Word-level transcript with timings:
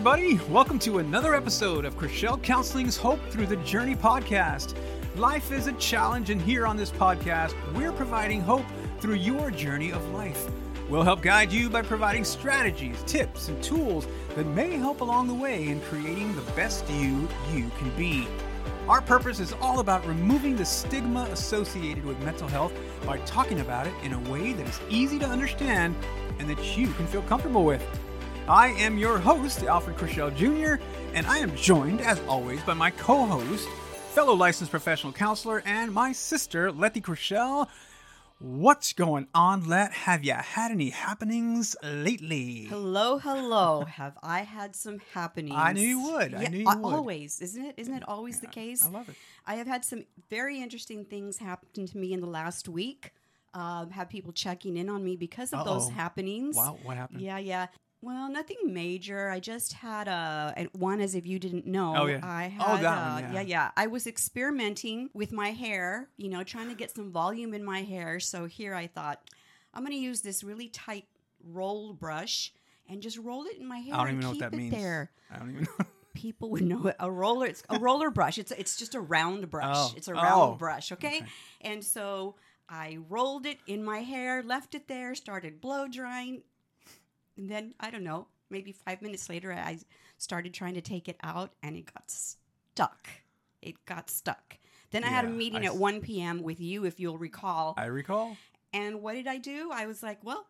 Everybody. 0.00 0.40
Welcome 0.48 0.78
to 0.78 0.96
another 0.96 1.34
episode 1.34 1.84
of 1.84 1.94
Crixell 1.94 2.42
Counseling's 2.42 2.96
Hope 2.96 3.20
Through 3.28 3.44
the 3.44 3.56
Journey 3.56 3.94
podcast. 3.94 4.74
Life 5.14 5.52
is 5.52 5.66
a 5.66 5.74
challenge, 5.74 6.30
and 6.30 6.40
here 6.40 6.66
on 6.66 6.78
this 6.78 6.90
podcast, 6.90 7.54
we're 7.74 7.92
providing 7.92 8.40
hope 8.40 8.64
through 8.98 9.16
your 9.16 9.50
journey 9.50 9.92
of 9.92 10.02
life. 10.08 10.48
We'll 10.88 11.02
help 11.02 11.20
guide 11.20 11.52
you 11.52 11.68
by 11.68 11.82
providing 11.82 12.24
strategies, 12.24 13.02
tips, 13.02 13.48
and 13.48 13.62
tools 13.62 14.08
that 14.36 14.46
may 14.46 14.70
help 14.78 15.02
along 15.02 15.28
the 15.28 15.34
way 15.34 15.68
in 15.68 15.82
creating 15.82 16.34
the 16.34 16.50
best 16.52 16.88
you 16.88 17.28
you 17.52 17.70
can 17.76 17.90
be. 17.90 18.26
Our 18.88 19.02
purpose 19.02 19.38
is 19.38 19.52
all 19.60 19.80
about 19.80 20.06
removing 20.06 20.56
the 20.56 20.64
stigma 20.64 21.24
associated 21.24 22.06
with 22.06 22.18
mental 22.20 22.48
health 22.48 22.72
by 23.04 23.18
talking 23.18 23.60
about 23.60 23.86
it 23.86 23.92
in 24.02 24.14
a 24.14 24.30
way 24.30 24.54
that 24.54 24.66
is 24.66 24.80
easy 24.88 25.18
to 25.18 25.26
understand 25.26 25.94
and 26.38 26.48
that 26.48 26.78
you 26.78 26.86
can 26.94 27.06
feel 27.06 27.22
comfortable 27.22 27.66
with. 27.66 27.86
I 28.50 28.70
am 28.78 28.98
your 28.98 29.16
host, 29.16 29.62
Alfred 29.62 29.96
Crixell 29.96 30.34
Jr., 30.34 30.82
and 31.14 31.24
I 31.24 31.38
am 31.38 31.54
joined, 31.54 32.00
as 32.00 32.18
always, 32.26 32.60
by 32.64 32.74
my 32.74 32.90
co 32.90 33.24
host, 33.24 33.68
fellow 34.08 34.34
licensed 34.34 34.72
professional 34.72 35.12
counselor, 35.12 35.62
and 35.64 35.94
my 35.94 36.10
sister, 36.10 36.72
Lettie 36.72 37.00
Crixell. 37.00 37.68
What's 38.40 38.92
going 38.92 39.28
on, 39.36 39.68
Let? 39.68 39.92
Have 39.92 40.24
you 40.24 40.32
had 40.32 40.72
any 40.72 40.90
happenings 40.90 41.76
lately? 41.84 42.66
Hello, 42.68 43.18
hello. 43.18 43.84
Have 43.84 44.18
I 44.20 44.40
had 44.40 44.74
some 44.74 44.98
happenings? 45.14 45.54
I 45.56 45.72
knew 45.72 45.86
you 45.86 46.02
would. 46.10 46.34
I 46.34 46.42
Yeah, 46.42 46.48
knew 46.48 46.58
you 46.58 46.68
uh, 46.68 46.76
would. 46.76 46.92
Always, 46.92 47.40
isn't 47.40 47.64
it? 47.64 47.74
Isn't 47.76 47.94
it 47.94 48.08
always 48.08 48.40
the 48.40 48.48
case? 48.48 48.84
I 48.84 48.88
love 48.88 49.08
it. 49.08 49.14
I 49.46 49.54
have 49.54 49.68
had 49.68 49.84
some 49.84 50.06
very 50.28 50.60
interesting 50.60 51.04
things 51.04 51.38
happen 51.38 51.86
to 51.86 51.96
me 51.96 52.12
in 52.12 52.20
the 52.20 52.26
last 52.26 52.68
week. 52.68 53.12
Um, 53.54 53.90
have 53.90 54.08
people 54.08 54.32
checking 54.32 54.76
in 54.76 54.88
on 54.88 55.04
me 55.04 55.14
because 55.14 55.52
of 55.52 55.64
those 55.64 55.86
Uh-oh. 55.86 55.94
happenings. 55.94 56.56
Wow, 56.56 56.78
what 56.82 56.96
happened? 56.96 57.20
Yeah, 57.20 57.38
yeah. 57.38 57.66
Well, 58.02 58.30
nothing 58.30 58.56
major. 58.66 59.28
I 59.28 59.40
just 59.40 59.74
had 59.74 60.08
a 60.08 60.54
and 60.56 60.68
one 60.72 61.00
as 61.00 61.14
if 61.14 61.26
you 61.26 61.38
didn't 61.38 61.66
know. 61.66 61.94
Oh, 61.96 62.06
yeah. 62.06 62.20
I 62.22 62.54
Oh, 62.58 62.80
that 62.80 62.84
uh, 62.98 63.12
one, 63.20 63.22
yeah. 63.24 63.32
yeah, 63.34 63.40
yeah. 63.42 63.70
I 63.76 63.88
was 63.88 64.06
experimenting 64.06 65.10
with 65.12 65.32
my 65.32 65.50
hair, 65.50 66.08
you 66.16 66.28
know, 66.30 66.42
trying 66.42 66.68
to 66.70 66.74
get 66.74 66.94
some 66.94 67.10
volume 67.12 67.52
in 67.52 67.62
my 67.64 67.82
hair. 67.82 68.18
So 68.18 68.46
here 68.46 68.74
I 68.74 68.86
thought 68.86 69.20
I'm 69.74 69.82
going 69.82 69.92
to 69.96 69.98
use 70.02 70.22
this 70.22 70.42
really 70.42 70.68
tight 70.68 71.04
roll 71.44 71.92
brush 71.92 72.52
and 72.88 73.02
just 73.02 73.18
roll 73.18 73.44
it 73.44 73.58
in 73.58 73.66
my 73.66 73.78
hair 73.78 73.94
I 73.94 73.98
don't 73.98 74.08
even 74.08 74.20
know 74.20 74.30
what 74.30 74.38
that 74.40 74.52
means. 74.52 74.72
there. 74.72 75.10
I 75.30 75.38
don't 75.38 75.50
even 75.50 75.64
know. 75.64 75.84
People 76.14 76.50
would 76.50 76.64
know 76.64 76.86
it. 76.86 76.96
A 76.98 77.10
roller, 77.10 77.46
it's 77.46 77.62
a 77.68 77.78
roller 77.78 78.10
brush. 78.10 78.36
It's 78.38 78.50
it's 78.50 78.76
just 78.76 78.94
a 78.96 79.00
round 79.00 79.48
brush. 79.48 79.76
Oh. 79.76 79.92
It's 79.96 80.08
a 80.08 80.14
round 80.14 80.54
Oh. 80.54 80.56
brush, 80.56 80.90
okay? 80.92 81.18
Okay. 81.18 81.26
And 81.60 81.84
so 81.84 82.34
I 82.68 82.98
rolled 83.08 83.46
it 83.46 83.58
in 83.66 83.84
my 83.84 83.98
hair, 83.98 84.42
left 84.42 84.74
it 84.74 84.88
there, 84.88 85.14
started 85.14 85.60
blow 85.60 85.86
drying, 85.86 86.42
and 87.36 87.50
then 87.50 87.74
I 87.80 87.90
don't 87.90 88.04
know, 88.04 88.26
maybe 88.50 88.72
five 88.72 89.02
minutes 89.02 89.28
later, 89.28 89.52
I 89.52 89.78
started 90.18 90.52
trying 90.54 90.74
to 90.74 90.80
take 90.80 91.08
it 91.08 91.16
out, 91.22 91.52
and 91.62 91.76
it 91.76 91.92
got 91.92 92.04
stuck. 92.10 93.08
It 93.62 93.74
got 93.86 94.10
stuck. 94.10 94.56
Then 94.90 95.04
I 95.04 95.08
had 95.08 95.24
a 95.24 95.28
meeting 95.28 95.62
I 95.62 95.66
at 95.66 95.72
s- 95.72 95.78
1 95.78 96.00
p.m. 96.00 96.42
with 96.42 96.60
you, 96.60 96.84
if 96.84 96.98
you'll 96.98 97.18
recall. 97.18 97.74
I 97.76 97.86
recall. 97.86 98.36
And 98.72 99.02
what 99.02 99.14
did 99.14 99.26
I 99.26 99.38
do? 99.38 99.70
I 99.72 99.86
was 99.86 100.02
like, 100.02 100.18
well, 100.24 100.46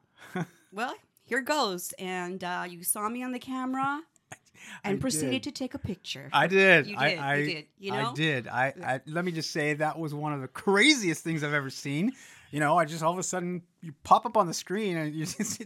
well, 0.73 0.95
here 1.25 1.41
goes. 1.43 1.93
And 1.99 2.43
uh, 2.43 2.65
you 2.69 2.83
saw 2.85 3.09
me 3.09 3.23
on 3.23 3.33
the 3.33 3.39
camera 3.39 4.01
and 4.85 4.97
I 4.99 5.01
proceeded 5.01 5.43
did. 5.43 5.43
to 5.45 5.51
take 5.53 5.75
a 5.75 5.79
picture. 5.79 6.29
I 6.33 6.47
did. 6.47 6.87
You 6.87 6.97
I, 6.97 7.09
did, 7.09 7.17
you 7.17 7.23
I, 7.23 7.37
did, 7.43 7.67
you 7.79 7.93
know? 7.93 8.11
I 8.11 8.15
did. 8.15 8.49
I, 8.49 8.75
I 8.85 9.01
let 9.07 9.25
me 9.25 9.33
just 9.33 9.51
say 9.51 9.75
that 9.75 9.99
was 9.99 10.15
one 10.15 10.33
of 10.33 10.41
the 10.41 10.49
craziest 10.49 11.23
things 11.23 11.43
I've 11.45 11.55
ever 11.55 11.71
seen. 11.71 12.13
You 12.51 12.61
know, 12.61 12.77
I 12.77 12.85
just 12.85 13.03
all 13.03 13.13
of 13.13 13.19
a 13.19 13.23
sudden 13.23 13.63
you 13.81 13.95
pop 14.05 14.27
up 14.27 14.37
on 14.37 14.47
the 14.47 14.55
screen 14.55 14.97
and 14.97 15.15
you 15.15 15.27
just, 15.27 15.63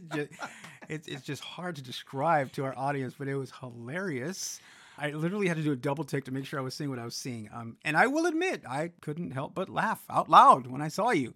it's 0.88 1.08
it's 1.08 1.22
just 1.22 1.42
hard 1.42 1.76
to 1.76 1.82
describe 1.82 2.52
to 2.52 2.64
our 2.64 2.76
audience, 2.76 3.14
but 3.18 3.28
it 3.28 3.36
was 3.36 3.52
hilarious. 3.60 4.60
I 4.96 5.10
literally 5.10 5.48
had 5.48 5.56
to 5.56 5.62
do 5.62 5.72
a 5.72 5.76
double 5.76 6.04
take 6.04 6.24
to 6.26 6.30
make 6.30 6.46
sure 6.46 6.58
I 6.58 6.62
was 6.62 6.74
seeing 6.74 6.88
what 6.88 6.98
I 7.00 7.04
was 7.04 7.16
seeing. 7.16 7.50
Um, 7.52 7.76
and 7.84 7.96
I 7.96 8.06
will 8.06 8.26
admit, 8.26 8.62
I 8.68 8.92
couldn't 9.00 9.32
help 9.32 9.52
but 9.54 9.68
laugh 9.68 10.00
out 10.08 10.28
loud 10.30 10.68
when 10.68 10.80
I 10.80 10.86
saw 10.88 11.10
you. 11.10 11.34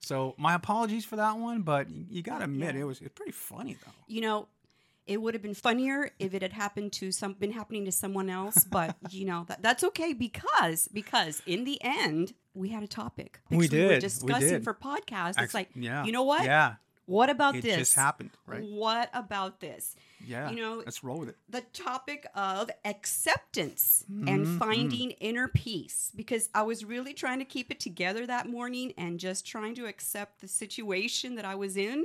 So 0.00 0.34
my 0.38 0.54
apologies 0.54 1.04
for 1.06 1.16
that 1.16 1.38
one, 1.38 1.62
but 1.62 1.88
you 1.90 2.22
got 2.22 2.38
to 2.38 2.44
admit 2.44 2.74
Yeah. 2.74 2.82
it 2.82 2.84
was 2.84 3.00
it's 3.00 3.14
pretty 3.14 3.32
funny 3.32 3.76
though. 3.84 3.92
you 4.06 4.20
know, 4.20 4.48
it 5.06 5.22
would 5.22 5.32
have 5.32 5.42
been 5.42 5.54
funnier 5.54 6.10
if 6.18 6.34
it 6.34 6.42
had 6.42 6.52
happened 6.52 6.92
to 6.94 7.10
some 7.10 7.32
been 7.32 7.50
happening 7.52 7.86
to 7.86 7.92
someone 7.92 8.28
else, 8.28 8.62
but 8.64 8.94
you 9.10 9.24
know 9.24 9.44
that 9.48 9.62
that's 9.62 9.82
okay 9.84 10.12
because 10.12 10.86
because 10.92 11.40
in 11.46 11.64
the 11.64 11.78
end 11.82 12.34
we 12.54 12.68
had 12.68 12.82
a 12.82 12.86
topic. 12.88 13.40
We 13.50 13.56
were 13.56 13.66
did, 13.68 13.90
we 13.90 13.98
discussing 14.00 14.48
did. 14.50 14.64
for 14.64 14.74
podcast. 14.74 15.40
It's 15.40 15.54
like, 15.54 15.70
yeah, 15.74 16.04
you 16.04 16.12
know 16.12 16.24
what? 16.24 16.44
Yeah, 16.44 16.74
What 17.08 17.30
about 17.30 17.54
it 17.54 17.62
this? 17.62 17.76
just 17.76 17.94
happened, 17.94 18.30
right? 18.46 18.62
What 18.62 19.08
about 19.14 19.60
this? 19.60 19.96
Yeah, 20.26 20.50
You 20.50 20.56
know, 20.56 20.82
let's 20.84 21.02
roll 21.02 21.20
with 21.20 21.30
it. 21.30 21.36
the 21.48 21.62
topic 21.72 22.26
of 22.34 22.70
acceptance 22.84 24.04
Mm-hmm, 24.12 24.28
and 24.28 24.46
finding 24.46 25.10
inner 25.12 25.48
peace 25.48 26.10
because 26.14 26.48
I 26.54 26.62
was 26.62 26.84
really 26.84 27.14
trying 27.14 27.38
to 27.38 27.44
keep 27.44 27.70
it 27.70 27.80
together 27.80 28.26
that 28.26 28.46
morning 28.48 28.92
and 28.98 29.18
just 29.18 29.46
trying 29.46 29.74
to 29.76 29.86
accept 29.86 30.40
the 30.40 30.48
situation 30.48 31.34
that 31.36 31.44
I 31.44 31.54
was 31.54 31.76
in, 31.76 32.04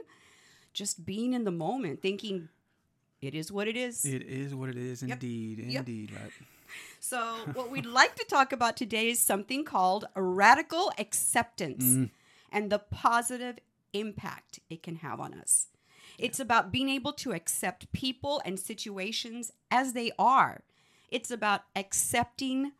just 0.73 1.05
being 1.05 1.33
in 1.33 1.43
the 1.43 1.51
moment, 1.51 2.01
thinking 2.01 2.47
it 3.21 3.33
is 3.35 3.51
what 3.51 3.67
it 3.67 3.75
is. 3.77 4.05
It 4.05 4.21
is 4.23 4.53
what 4.55 4.69
it 4.69 4.77
is, 4.77 5.01
Yep. 5.03 5.11
indeed, 5.13 5.59
Yep. 5.59 5.79
indeed. 5.79 6.11
Right. 6.11 6.31
So, 6.99 7.35
what 7.53 7.69
we'd 7.69 7.85
like 7.85 8.15
to 8.15 8.25
talk 8.29 8.51
about 8.53 8.77
today 8.77 9.09
is 9.09 9.19
something 9.19 9.65
called 9.65 10.05
radical 10.15 10.91
acceptance 10.97 11.83
Mm. 11.83 12.09
and 12.51 12.69
the 12.69 12.79
positive 12.79 13.59
impact 13.93 14.59
it 14.69 14.83
can 14.83 14.97
have 14.97 15.19
on 15.19 15.33
us. 15.33 15.67
It's 16.19 16.39
about 16.39 16.71
being 16.71 16.89
able 16.89 17.13
to 17.13 17.31
accept 17.33 17.91
people 17.91 18.41
and 18.45 18.59
situations 18.59 19.51
as 19.71 19.93
they 19.93 20.11
are. 20.19 20.61
It's 21.09 21.31
about 21.31 21.61
accepting 21.75 22.73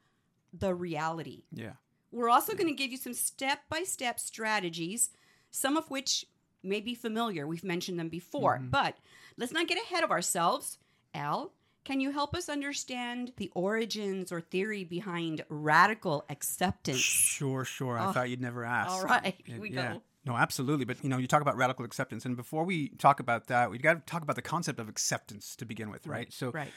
the 0.51 0.73
reality. 0.75 1.43
Yeah. 1.51 1.73
We're 2.11 2.29
also 2.29 2.53
going 2.53 2.67
to 2.67 2.73
give 2.73 2.91
you 2.91 2.97
some 2.97 3.13
step 3.13 3.61
by 3.69 3.83
step 3.83 4.19
strategies, 4.19 5.09
some 5.49 5.77
of 5.77 5.89
which 5.89 6.25
may 6.63 6.79
be 6.79 6.93
familiar. 6.93 7.47
We've 7.47 7.63
mentioned 7.63 7.99
them 7.99 8.09
before, 8.09 8.57
mm-hmm. 8.57 8.69
but 8.69 8.97
let's 9.37 9.51
not 9.51 9.67
get 9.67 9.81
ahead 9.81 10.03
of 10.03 10.11
ourselves. 10.11 10.77
Al, 11.15 11.53
can 11.83 11.99
you 11.99 12.11
help 12.11 12.35
us 12.35 12.49
understand 12.49 13.33
the 13.37 13.51
origins 13.55 14.31
or 14.31 14.41
theory 14.41 14.83
behind 14.83 15.43
radical 15.49 16.23
acceptance? 16.29 16.99
Sure, 16.99 17.65
sure. 17.65 17.97
I 17.97 18.09
Oh, 18.09 18.11
thought 18.11 18.29
you'd 18.29 18.41
never 18.41 18.63
ask. 18.63 18.91
all 18.91 19.03
right, 19.03 19.35
Yeah, 19.45 19.57
we 19.57 19.71
yeah. 19.71 19.93
go. 19.93 20.01
No, 20.25 20.35
absolutely. 20.37 20.85
But 20.85 21.03
you 21.03 21.09
know, 21.09 21.17
you 21.17 21.27
talk 21.27 21.41
about 21.41 21.57
radical 21.57 21.83
acceptance, 21.85 22.25
and 22.25 22.35
before 22.37 22.63
we 22.63 22.89
talk 22.97 23.19
about 23.19 23.47
that, 23.47 23.69
we 23.71 23.77
got 23.77 23.93
to 23.95 23.99
talk 24.11 24.21
about 24.23 24.35
the 24.35 24.41
concept 24.41 24.79
of 24.79 24.87
acceptance 24.89 25.55
to 25.57 25.65
begin 25.65 25.89
with, 25.91 26.07
right? 26.07 26.31
So, 26.31 26.51
Right. 26.51 26.71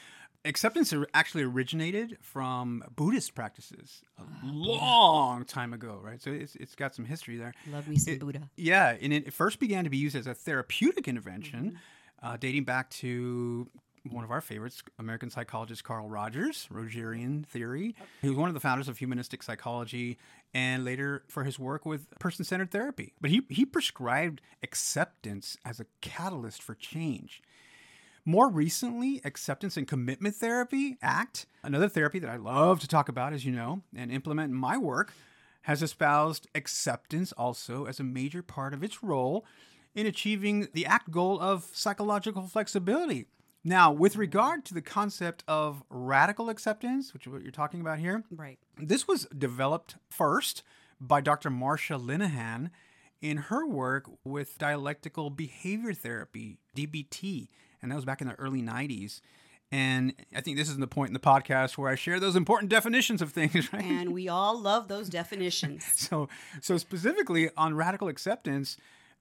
acceptance 0.45 0.93
actually 1.13 1.43
originated 1.43 2.17
from 2.21 2.83
Buddhist 2.95 3.35
practices 3.35 4.01
a 4.17 4.21
Ah, 4.23 4.39
long 4.43 5.45
time 5.45 5.73
ago, 5.73 5.99
right? 6.03 6.21
So 6.21 6.31
it's 6.31 6.55
it's 6.55 6.75
got 6.75 6.93
some 6.95 7.05
history 7.05 7.37
there. 7.37 7.53
Love 7.71 7.87
me 7.87 7.97
some 7.97 8.13
It- 8.15 8.19
Buddha. 8.19 8.49
Yeah, 8.57 8.97
and 9.01 9.13
it 9.13 9.33
first 9.33 9.59
began 9.59 9.83
to 9.85 9.89
be 9.89 9.97
used 9.97 10.15
as 10.15 10.27
a 10.27 10.33
therapeutic 10.33 11.07
intervention, 11.07 11.71
Mm-hmm. 11.71 12.25
uh, 12.27 12.37
dating 12.37 12.65
back 12.65 12.89
to 13.01 13.69
one 14.11 14.23
of 14.23 14.31
our 14.31 14.41
favorites, 14.41 14.83
American 14.99 15.29
psychologist 15.29 15.83
Carl 15.83 16.07
Rogers, 16.07 16.67
Rogerian 16.71 17.45
theory. 17.45 17.95
He 18.21 18.29
was 18.29 18.37
one 18.37 18.49
of 18.49 18.53
the 18.53 18.59
founders 18.59 18.87
of 18.87 18.97
humanistic 18.97 19.43
psychology, 19.43 20.17
and 20.53 20.83
later 20.85 21.23
for 21.27 21.43
his 21.43 21.59
work 21.59 21.85
with 21.85 22.09
person-centered 22.19 22.71
therapy. 22.71 23.13
But 23.21 23.29
he 23.29 23.41
he 23.49 23.65
prescribed 23.65 24.41
acceptance 24.63 25.57
as 25.65 25.79
a 25.79 25.85
catalyst 26.01 26.61
for 26.61 26.75
change. 26.75 27.41
More 28.25 28.49
recently, 28.49 29.21
acceptance 29.23 29.77
and 29.77 29.87
commitment 29.87 30.35
therapy, 30.35 30.97
ACT, 31.01 31.45
another 31.63 31.87
therapy 31.87 32.19
that 32.19 32.29
I 32.29 32.35
love 32.35 32.81
to 32.81 32.87
talk 32.87 33.07
about, 33.07 33.31
as 33.31 33.45
you 33.45 33.53
know, 33.53 33.83
and 33.95 34.11
implement 34.11 34.51
in 34.51 34.57
my 34.57 34.77
work, 34.77 35.13
has 35.61 35.81
espoused 35.81 36.47
acceptance 36.53 37.31
also 37.31 37.85
as 37.85 37.99
a 37.99 38.03
major 38.03 38.41
part 38.41 38.73
of 38.73 38.83
its 38.83 39.01
role 39.01 39.45
in 39.95 40.05
achieving 40.05 40.67
the 40.73 40.85
ACT 40.85 41.09
goal 41.09 41.39
of 41.39 41.69
psychological 41.73 42.43
flexibility. 42.43 43.25
Now, 43.67 43.91
with 43.91 44.15
regard 44.15 44.63
to 44.65 44.73
the 44.73 44.81
concept 44.81 45.43
of 45.45 45.83
radical 45.89 46.49
acceptance, 46.49 47.13
which 47.13 47.27
is 47.27 47.33
what 47.33 47.41
you're 47.41 47.51
talking 47.51 47.81
about 47.81 47.99
here, 47.99 48.23
Right. 48.31 48.57
this 48.77 49.09
was 49.09 49.25
developed 49.37 49.97
first 50.09 50.63
by 51.01 51.19
Dr. 51.19 51.49
Marsha 51.49 52.01
Linehan 52.01 52.71
in 53.21 53.35
her 53.37 53.67
work 53.67 54.09
with 54.23 54.57
dialectical 54.57 55.29
behavior 55.29 55.93
therapy, 55.93 56.59
DBT, 56.77 57.49
and 57.81 57.91
that 57.91 57.95
was 57.95 58.05
back 58.05 58.21
in 58.21 58.27
the 58.29 58.35
early 58.35 58.61
90s. 58.61 59.19
And 59.69 60.13
I 60.33 60.39
think 60.39 60.55
this 60.55 60.69
is 60.69 60.77
the 60.77 60.87
point 60.87 61.09
in 61.09 61.13
the 61.13 61.19
podcast 61.19 61.77
where 61.77 61.91
I 61.91 61.95
share 61.95 62.21
those 62.21 62.37
important 62.37 62.71
definitions 62.71 63.21
of 63.21 63.33
things, 63.33 63.73
right? 63.73 63.83
And 63.83 64.13
we 64.13 64.29
all 64.29 64.57
love 64.57 64.87
those 64.87 65.09
definitions. 65.09 65.83
so, 65.93 66.29
so 66.61 66.77
specifically 66.77 67.49
on 67.57 67.75
radical 67.75 68.07
acceptance, 68.07 68.77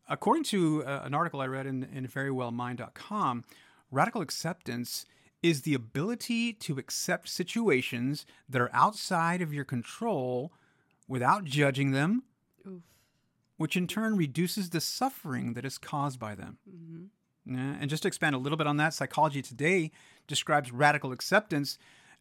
according 0.08 0.44
to 0.44 0.84
uh, 0.84 1.00
an 1.02 1.14
article 1.14 1.40
I 1.40 1.48
read 1.48 1.66
in, 1.66 1.82
in 1.92 2.06
verywellmind.com, 2.06 3.42
radical 3.90 4.20
acceptance 4.20 5.06
is 5.42 5.62
the 5.62 5.74
ability 5.74 6.52
to 6.52 6.78
accept 6.78 7.28
situations 7.28 8.26
that 8.48 8.60
are 8.60 8.70
outside 8.72 9.40
of 9.40 9.52
your 9.52 9.64
control 9.64 10.52
without 11.06 11.44
judging 11.44 11.92
them, 11.92 12.24
Oof. 12.66 12.82
which 13.56 13.76
in 13.76 13.86
turn 13.86 14.16
reduces 14.16 14.70
the 14.70 14.80
suffering 14.80 15.54
that 15.54 15.64
is 15.64 15.78
caused 15.78 16.18
by 16.18 16.34
them. 16.34 16.58
Mm-hmm. 16.68 17.54
Yeah, 17.54 17.76
and 17.80 17.88
just 17.88 18.02
to 18.02 18.08
expand 18.08 18.34
a 18.34 18.38
little 18.38 18.58
bit 18.58 18.66
on 18.66 18.76
that, 18.78 18.92
Psychology 18.92 19.40
Today 19.40 19.92
describes 20.26 20.72
radical 20.72 21.12
acceptance 21.12 21.78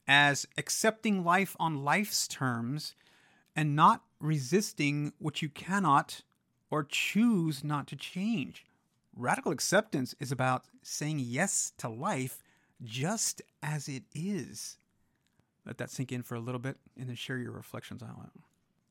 as 0.07 0.45
accepting 0.55 1.23
life 1.23 1.55
on 1.59 1.83
life's 1.83 2.27
terms 2.27 2.93
and 3.55 3.75
not 3.75 4.03
resisting 4.19 5.13
what 5.17 5.41
you 5.41 5.49
cannot 5.49 6.21
or 6.69 6.83
choose 6.83 7.63
not 7.63 7.87
to 7.87 7.95
change. 7.95 8.65
Radical 9.15 9.51
acceptance 9.51 10.13
is 10.19 10.31
about 10.31 10.65
saying 10.83 11.19
yes 11.19 11.71
to 11.77 11.87
life 11.89 12.43
just 12.83 13.41
as 13.63 13.87
it 13.87 14.03
is. 14.13 14.77
Let 15.65 15.77
that 15.77 15.89
sink 15.89 16.11
in 16.11 16.21
for 16.21 16.35
a 16.35 16.39
little 16.39 16.59
bit 16.59 16.77
and 16.99 17.07
then 17.07 17.15
share 17.15 17.37
your 17.37 17.51
reflections 17.51 18.03
on 18.03 18.09
it. 18.09 18.41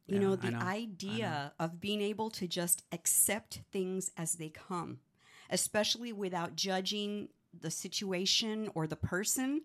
You 0.06 0.16
Yeah, 0.16 0.26
know, 0.26 0.36
the 0.36 0.50
know. 0.50 0.58
Idea 0.58 1.52
of 1.58 1.80
being 1.80 2.00
able 2.00 2.30
to 2.30 2.46
just 2.48 2.82
accept 2.92 3.60
things 3.72 4.10
as 4.16 4.34
they 4.34 4.48
come, 4.48 4.98
especially 5.50 6.12
without 6.12 6.56
judging 6.56 7.28
the 7.58 7.70
situation 7.70 8.70
or 8.74 8.86
the 8.86 8.96
person. 8.96 9.62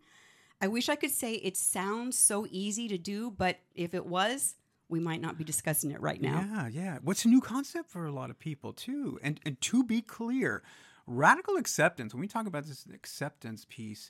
I 0.61 0.67
wish 0.67 0.89
I 0.89 0.95
could 0.95 1.11
say 1.11 1.35
it 1.35 1.57
sounds 1.57 2.17
so 2.17 2.45
easy 2.49 2.87
to 2.89 2.97
do, 2.97 3.31
but 3.31 3.59
if 3.75 3.93
it 3.93 4.05
was, 4.05 4.55
we 4.89 4.99
might 4.99 5.21
not 5.21 5.37
be 5.37 5.43
discussing 5.43 5.91
it 5.91 6.01
right 6.01 6.21
now. 6.21 6.45
Yeah, 6.51 6.67
yeah. 6.67 6.97
What's 7.01 7.23
a 7.25 7.29
new 7.29 7.41
concept 7.41 7.89
for 7.89 8.05
a 8.05 8.11
lot 8.11 8.29
of 8.29 8.39
people 8.39 8.73
too. 8.73 9.19
And 9.21 9.39
and 9.45 9.59
to 9.61 9.83
be 9.83 10.01
clear, 10.01 10.63
radical 11.05 11.55
acceptance, 11.57 12.13
when 12.13 12.21
we 12.21 12.27
talk 12.27 12.47
about 12.47 12.65
this 12.65 12.85
acceptance 12.93 13.65
piece, 13.69 14.09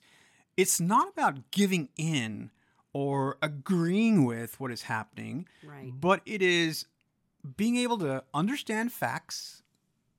it's 0.58 0.80
not 0.80 1.10
about 1.10 1.52
giving 1.52 1.90
in 1.98 2.52
or 2.94 3.38
agreeing 3.42 4.26
with 4.26 4.60
what 4.60 4.72
is 4.72 4.84
happening, 4.84 5.48
Right. 5.64 5.92
but 5.94 6.22
it 6.26 6.42
is 6.42 6.86
being 7.56 7.76
able 7.78 7.98
to 8.00 8.24
understand 8.34 8.92
facts 8.92 9.62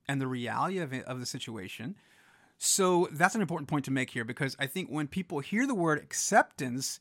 and 0.07 0.21
the 0.21 0.27
reality 0.29 0.79
of 0.79 0.93
it, 0.93 1.05
of 1.05 1.19
the 1.21 1.27
situation. 1.27 1.97
So 2.59 3.09
that's 3.11 3.35
an 3.35 3.41
important 3.41 3.69
point 3.69 3.85
to 3.87 3.91
make 3.91 4.11
here 4.11 4.25
because 4.25 4.55
I 4.59 4.67
think 4.67 4.89
when 4.91 5.09
people 5.09 5.41
hear 5.41 5.67
the 5.67 5.75
word 5.75 5.99
acceptance, 5.99 7.01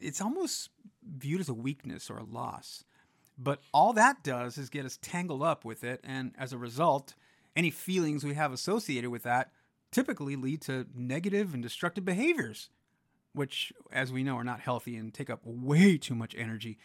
it's 0.00 0.20
almost 0.20 0.70
viewed 1.06 1.40
as 1.40 1.48
a 1.48 1.54
weakness 1.54 2.10
or 2.10 2.18
a 2.18 2.24
loss. 2.24 2.84
But 3.38 3.60
all 3.72 3.92
that 3.94 4.22
does 4.22 4.56
is 4.58 4.70
get 4.70 4.86
us 4.86 4.98
tangled 5.02 5.42
up 5.42 5.64
with 5.64 5.84
it. 5.84 6.00
And 6.02 6.32
as 6.38 6.52
a 6.52 6.58
result, 6.58 7.14
any 7.54 7.70
feelings 7.70 8.24
we 8.24 8.34
have 8.34 8.52
associated 8.52 9.10
with 9.10 9.24
that 9.24 9.50
typically 9.92 10.36
lead 10.36 10.60
to 10.62 10.86
negative 10.94 11.54
and 11.54 11.62
destructive 11.62 12.04
behaviors, 12.04 12.70
which, 13.32 13.72
as 13.92 14.12
we 14.12 14.22
know, 14.22 14.36
are 14.36 14.44
not 14.44 14.60
healthy 14.60 14.96
and 14.96 15.12
take 15.12 15.30
up 15.30 15.40
way 15.44 15.98
too 15.98 16.14
much 16.14 16.34
energy, 16.36 16.78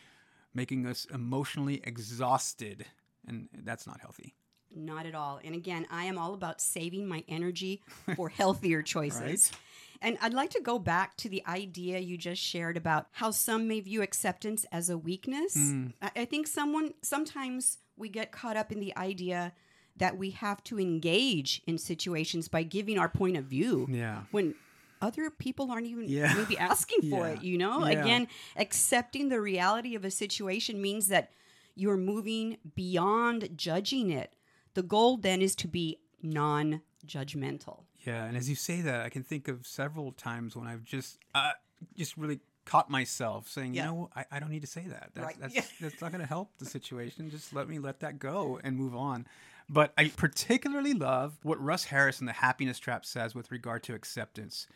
making 0.54 0.86
us 0.86 1.06
emotionally 1.14 1.82
exhausted. 1.84 2.86
And 3.28 3.50
that's 3.54 3.88
not 3.88 4.02
healthy. 4.02 4.36
Not 4.76 5.06
at 5.06 5.16
all. 5.16 5.40
And 5.44 5.54
again, 5.56 5.86
I 5.92 6.06
am 6.06 6.18
all 6.18 6.34
about 6.34 6.62
saving 6.62 7.08
my 7.08 7.24
energy 7.28 7.82
for 8.16 8.30
healthier 8.40 8.82
choices. 8.82 9.22
Right. 9.52 9.60
And 10.04 10.18
I'd 10.22 10.34
like 10.34 10.50
to 10.52 10.62
go 10.62 10.80
back 10.80 11.16
to 11.18 11.30
the 11.30 11.44
idea 11.48 12.00
you 12.00 12.18
just 12.18 12.42
shared 12.42 12.76
about 12.76 13.08
how 13.12 13.30
some 13.32 13.68
may 13.68 13.80
view 13.82 14.02
acceptance 14.02 14.66
as 14.72 14.90
a 14.90 14.98
weakness. 14.98 15.56
Mm. 15.56 15.94
I, 16.02 16.26
think 16.26 16.48
someone 16.48 16.94
sometimes 17.04 17.78
we 17.98 18.10
get 18.10 18.32
caught 18.32 18.58
up 18.58 18.72
in 18.72 18.80
the 18.80 18.98
idea 18.98 19.54
that 19.98 20.18
we 20.18 20.32
have 20.32 20.64
to 20.64 20.80
engage 20.80 21.62
in 21.68 21.78
situations 21.78 22.48
by 22.48 22.64
giving 22.64 22.98
our 22.98 23.10
point 23.10 23.38
of 23.38 23.44
view 23.46 23.86
Yeah. 23.92 24.22
when 24.32 24.56
other 25.04 25.30
people 25.30 25.70
aren't 25.72 25.86
even 25.86 26.06
Yeah. 26.08 26.34
maybe 26.36 26.58
asking 26.58 27.02
for 27.10 27.28
Yeah. 27.28 27.34
it, 27.34 27.44
you 27.44 27.58
know? 27.60 27.86
Yeah. 27.86 28.02
Again, 28.02 28.28
accepting 28.56 29.30
the 29.30 29.40
reality 29.42 29.94
of 29.94 30.04
a 30.04 30.10
situation 30.12 30.82
means 30.82 31.10
that 31.10 31.32
you're 31.76 31.98
moving 31.98 32.58
beyond 32.76 33.50
judging 33.56 34.10
it. 34.10 34.34
The 34.74 34.84
goal 34.84 35.18
then 35.18 35.42
is 35.42 35.56
to 35.58 35.68
be 35.68 36.00
non 36.22 36.82
judgmental. 37.06 37.84
Yeah, 38.06 38.26
and 38.26 38.36
as 38.38 38.50
you 38.50 38.56
say 38.56 38.82
that, 38.82 39.02
I 39.02 39.10
can 39.10 39.24
think 39.24 39.48
of 39.48 39.66
several 39.68 40.12
times 40.12 40.56
when 40.56 40.68
I've 40.68 40.84
just 40.84 41.20
uh, 41.36 41.52
just 41.96 42.18
really 42.18 42.40
caught 42.66 42.90
myself 42.90 43.48
saying, 43.50 43.74
Yeah. 43.74 43.86
you 43.86 43.92
know, 43.92 44.10
I, 44.16 44.26
I 44.32 44.40
don't 44.40 44.50
need 44.52 44.62
to 44.62 44.68
say 44.68 44.86
that. 44.88 45.12
That's 45.14 45.26
Right. 45.26 45.36
that's, 45.40 45.56
Yeah. 45.56 45.64
that's 45.82 46.00
not 46.02 46.12
going 46.12 46.22
to 46.22 46.28
help 46.28 46.52
the 46.60 46.66
situation. 46.66 47.30
Just 47.30 47.54
let 47.54 47.68
me 47.68 47.80
let 47.80 48.00
that 48.02 48.20
go 48.20 48.60
and 48.64 48.78
move 48.78 48.96
on. 48.96 49.28
But 49.70 49.94
I 49.98 50.10
particularly 50.16 50.94
love 50.94 51.38
what 51.44 51.62
Russ 51.64 51.86
Harris 51.86 52.20
in 52.20 52.26
the 52.28 52.34
Happiness 52.34 52.78
Trap 52.78 53.06
says 53.06 53.34
with 53.34 53.52
regard 53.52 53.84
to 53.84 53.94
acceptance. 53.96 54.68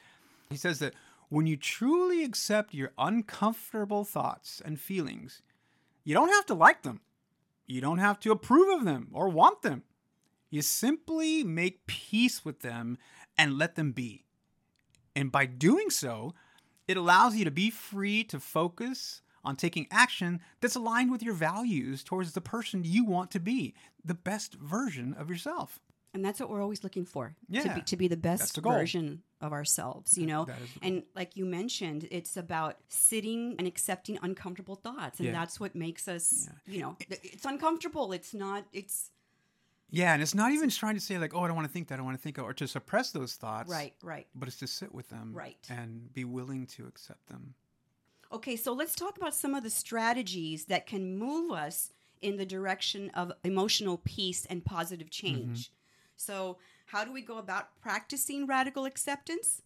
He 0.50 0.57
says 0.57 0.80
that 0.80 0.94
when 1.30 1.48
you 1.48 1.57
truly 1.57 2.24
accept 2.24 2.74
your 2.74 2.91
uncomfortable 2.98 4.03
thoughts 4.03 4.62
and 4.63 4.80
feelings, 4.80 5.41
you 6.03 6.13
don't 6.13 6.30
have 6.30 6.45
to 6.48 6.53
like 6.53 6.83
them. 6.83 7.01
You 7.67 7.81
don't 7.81 7.97
have 7.97 8.19
to 8.21 8.31
approve 8.31 8.79
of 8.79 8.85
them 8.85 9.09
or 9.12 9.29
want 9.29 9.62
them. 9.62 9.83
You 10.50 10.62
simply 10.62 11.44
make 11.44 11.88
peace 11.88 12.45
with 12.45 12.62
them 12.62 12.97
and 13.38 13.57
let 13.57 13.75
them 13.75 13.91
be. 13.91 14.23
And 15.15 15.31
by 15.31 15.45
doing 15.45 15.89
so, 15.89 16.33
it 16.88 16.97
allows 16.97 17.35
you 17.35 17.45
to 17.45 17.51
be 17.51 17.69
free 17.69 18.23
to 18.25 18.39
focus 18.39 19.21
on 19.44 19.56
taking 19.56 19.88
action 19.91 20.41
that's 20.59 20.75
aligned 20.75 21.12
with 21.12 21.23
your 21.23 21.33
values 21.33 22.03
towards 22.03 22.33
the 22.33 22.41
person 22.41 22.83
you 22.83 23.06
want 23.06 23.31
to 23.31 23.39
be, 23.39 23.73
the 24.03 24.13
best 24.13 24.56
version 24.56 25.13
of 25.13 25.29
yourself. 25.29 25.79
And 26.15 26.23
that's 26.23 26.39
what 26.39 26.50
we're 26.50 26.62
always 26.62 26.81
looking 26.81 27.03
for. 27.03 27.35
To 27.53 27.73
be, 27.75 27.81
to 27.81 27.97
be 27.97 28.07
the 28.07 28.15
best 28.15 28.56
the 28.56 28.62
version 28.62 29.21
of 29.41 29.51
ourselves, 29.51 30.17
you 30.17 30.25
know? 30.25 30.45
That 30.45 30.62
is 30.62 30.73
the 30.73 30.85
And 30.85 31.03
like 31.13 31.35
you 31.35 31.45
mentioned, 31.45 32.07
it's 32.09 32.38
about 32.38 32.77
sitting 32.88 33.56
and 33.59 33.67
accepting 33.67 34.17
uncomfortable 34.21 34.75
thoughts. 34.77 35.19
And 35.19 35.27
Yeah. 35.27 35.33
that's 35.33 35.59
what 35.59 35.75
makes 35.75 36.07
us, 36.07 36.50
you 36.65 36.79
know, 36.79 36.95
th- 37.00 37.19
it's 37.21 37.44
uncomfortable. 37.44 38.13
It's 38.13 38.33
not, 38.33 38.65
it's 38.71 39.12
Yeah, 39.89 40.13
and 40.13 40.21
it's 40.21 40.33
not 40.33 40.53
even 40.53 40.69
trying 40.69 40.95
to 40.95 41.01
say 41.01 41.17
like, 41.17 41.35
"Oh, 41.35 41.41
I 41.41 41.47
don't 41.47 41.56
want 41.57 41.67
to 41.67 41.73
think 41.73 41.89
that. 41.89 41.95
I 41.95 41.97
don't 41.97 42.06
want 42.06 42.17
to 42.17 42.23
think," 42.23 42.39
or 42.39 42.53
to 42.53 42.67
suppress 42.67 43.12
those 43.12 43.35
thoughts. 43.35 43.69
right, 43.69 43.94
right. 44.01 44.25
But 44.33 44.47
it's 44.47 44.57
to 44.57 44.67
sit 44.67 44.94
with 44.94 45.09
them, 45.09 45.31
Right. 45.33 45.63
and 45.69 46.12
be 46.13 46.23
willing 46.23 46.65
to 46.67 46.88
accept 46.88 47.27
them. 47.27 47.53
Okay, 48.31 48.56
so 48.56 48.73
let's 48.73 48.95
talk 48.95 49.17
about 49.17 49.35
some 49.35 49.53
of 49.53 49.63
the 49.63 49.69
strategies 49.69 50.65
that 50.65 50.88
can 50.88 51.17
move 51.17 51.51
us 51.51 51.94
in 52.21 52.38
the 52.38 52.45
direction 52.45 53.09
of 53.12 53.31
emotional 53.44 53.97
peace 54.00 54.45
and 54.47 54.65
positive 54.65 55.09
mm-hmm. 55.09 55.27
change. 55.27 55.71
So, 56.15 56.57
how 56.88 57.03
do 57.03 57.12
we 57.12 57.21
go 57.21 57.38
about 57.38 57.79
practicing 57.81 58.45
radical 58.47 58.85
acceptance? 58.85 59.62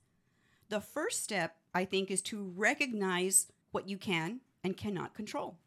The 0.70 0.82
first 0.82 1.24
step, 1.24 1.56
I 1.74 1.86
think, 1.86 2.12
is 2.12 2.22
to 2.24 2.51
recognize 2.56 3.48
what 3.72 3.88
you 3.89 3.98
can 3.98 4.39
and 4.63 4.77
cannot 4.77 5.13
control. 5.13 5.58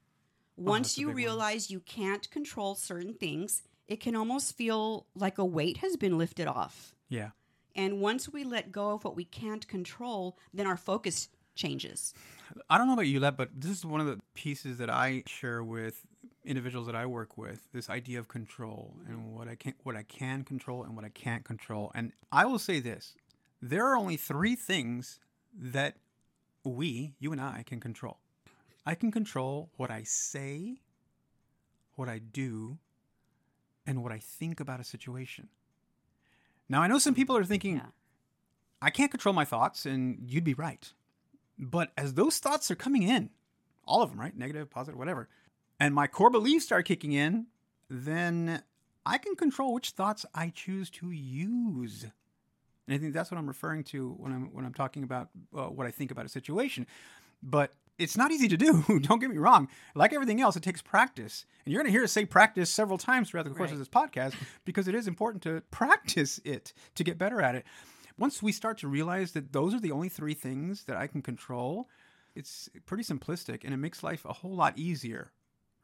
Oh, 0.59 0.63
once 0.63 0.89
that's 0.91 0.99
a 0.99 1.01
you 1.01 1.07
big 1.09 1.15
one. 1.15 1.25
realize 1.25 1.71
you 1.71 1.81
can't 1.81 2.31
control 2.31 2.75
certain 2.75 3.15
things, 3.15 3.63
it 3.89 4.01
can 4.01 4.15
almost 4.17 4.57
feel 4.57 5.07
like 5.15 5.39
a 5.39 5.45
weight 5.45 5.79
has 5.79 5.97
been 5.97 6.19
lifted 6.19 6.47
off. 6.47 6.95
Yeah. 7.09 7.31
And 7.75 8.01
once 8.01 8.29
we 8.29 8.45
let 8.45 8.71
go 8.71 8.91
of 8.91 9.05
what 9.05 9.17
we 9.17 9.25
can't 9.25 9.67
control, 9.67 10.39
then 10.53 10.67
our 10.67 10.77
focus 10.77 11.29
changes. 11.55 12.15
I 12.69 12.79
don't 12.79 12.87
know 12.87 12.93
about 12.95 13.07
you, 13.07 13.19
Let, 13.21 13.37
but 13.37 13.49
this 13.55 13.71
is 13.71 13.85
one 13.85 14.01
of 14.01 14.07
the 14.07 14.21
pieces 14.35 14.79
that 14.79 14.91
I 14.91 15.23
share 15.27 15.63
with 15.63 16.05
individuals 16.45 16.87
that 16.87 16.97
I 16.97 17.07
work 17.07 17.39
with. 17.39 17.69
This 17.73 17.89
idea 17.89 18.19
of 18.19 18.29
control 18.29 18.95
and 19.07 19.19
mm. 19.19 19.33
what 19.33 19.49
I 19.49 19.55
can, 19.55 19.75
what 19.83 19.97
I 19.97 20.03
can 20.03 20.45
control 20.45 20.83
and 20.83 20.97
what 20.97 21.05
I 21.05 21.09
can't 21.09 21.45
control. 21.45 21.93
And 21.95 22.13
I 22.31 22.47
will 22.47 22.59
say 22.59 22.81
this: 22.81 23.15
there 23.61 23.87
are 23.87 23.97
only 23.97 24.17
three 24.17 24.57
things 24.57 25.21
that 25.55 25.97
we, 26.65 27.15
you 27.19 27.33
and 27.33 27.41
I, 27.41 27.65
can 27.67 27.81
control. 27.81 28.19
I 28.85 28.95
can 28.95 29.11
control 29.11 29.71
what 29.77 29.91
I 29.91 30.03
say, 30.03 30.81
what 31.95 32.09
I 32.09 32.19
do, 32.19 32.79
and 33.87 34.03
what 34.03 34.13
I 34.13 34.19
think 34.19 34.61
about 34.61 34.81
a 34.81 34.85
situation. 34.85 35.49
Now, 36.69 36.83
I 36.83 36.87
know 36.87 36.99
some 36.99 37.15
people 37.15 37.37
are 37.37 37.45
thinking, 37.45 37.77
Yeah. 37.77 37.87
I 38.81 38.91
can't 38.91 39.13
control 39.13 39.33
my 39.33 39.45
thoughts, 39.45 39.87
and 39.87 40.19
you'd 40.27 40.43
be 40.43 40.55
right. 40.55 40.93
But 41.57 41.93
as 41.97 42.15
those 42.15 42.39
thoughts 42.39 42.71
are 42.71 42.75
coming 42.75 43.05
in, 43.05 43.31
all 43.85 44.03
of 44.03 44.11
them, 44.11 44.19
right? 44.19 44.37
Negative, 44.37 44.69
positive, 44.69 44.99
whatever, 44.99 45.29
and 45.83 45.93
my 45.97 46.07
core 46.07 46.31
beliefs 46.31 46.65
start 46.65 46.87
kicking 46.87 47.11
in, 47.11 47.47
then 47.91 48.63
I 49.05 49.19
can 49.19 49.35
control 49.35 49.75
which 49.75 49.91
thoughts 49.91 50.25
I 50.33 50.51
choose 50.55 50.89
to 50.91 51.11
use. 51.11 52.05
And 52.87 52.95
I 52.95 52.99
think 52.99 53.13
that's 53.13 53.33
what 53.33 53.39
I'm 53.39 53.49
referring 53.49 53.83
to 53.85 54.11
when 54.13 54.33
I'm 54.33 54.53
when 54.53 54.65
I'm 54.65 54.75
talking 54.75 55.03
about 55.03 55.31
uh, 55.57 55.65
what 55.65 55.89
I 55.89 55.91
think 55.91 56.13
about 56.13 56.25
a 56.25 56.29
situation. 56.29 56.87
But 57.43 57.73
it's 57.99 58.17
not 58.17 58.31
easy 58.31 58.47
to 58.47 58.57
do. 58.57 58.85
Don't 59.03 59.19
get 59.19 59.29
me 59.29 59.39
wrong. 59.39 59.69
Like 59.97 60.13
everything 60.13 60.41
else, 60.41 60.55
it 60.55 60.63
takes 60.63 60.81
practice, 60.81 61.47
and 61.65 61.73
you're 61.73 61.83
going 61.83 61.93
to 61.93 61.97
hear 61.97 62.05
us 62.05 62.13
say 62.13 62.27
practice 62.27 62.71
several 62.71 62.97
times 62.97 63.31
throughout 63.31 63.47
the 63.47 63.51
course 63.51 63.73
of 63.73 63.79
this 63.81 63.89
podcast 63.89 64.35
because 64.65 64.87
it 64.87 64.95
is 64.95 65.09
important 65.09 65.43
to 65.43 65.63
practice 65.73 66.41
it 66.45 66.73
to 66.95 67.03
get 67.03 67.19
better 67.19 67.43
at 67.43 67.57
it. 67.57 67.65
Once 68.17 68.41
we 68.41 68.53
start 68.53 68.79
to 68.79 68.87
realize 68.87 69.33
that 69.33 69.53
those 69.53 69.75
are 69.75 69.81
the 69.81 69.91
only 69.91 70.09
three 70.09 70.35
things 70.35 70.85
that 70.85 70.97
I 70.97 71.09
can 71.09 71.23
control, 71.23 71.89
it's 72.37 72.69
pretty 72.87 73.03
simplistic 73.03 73.65
and 73.65 73.75
it 73.75 73.79
makes 73.79 74.05
life 74.05 74.25
a 74.25 74.33
whole 74.33 74.55
lot 74.55 74.79
easier, 74.79 75.33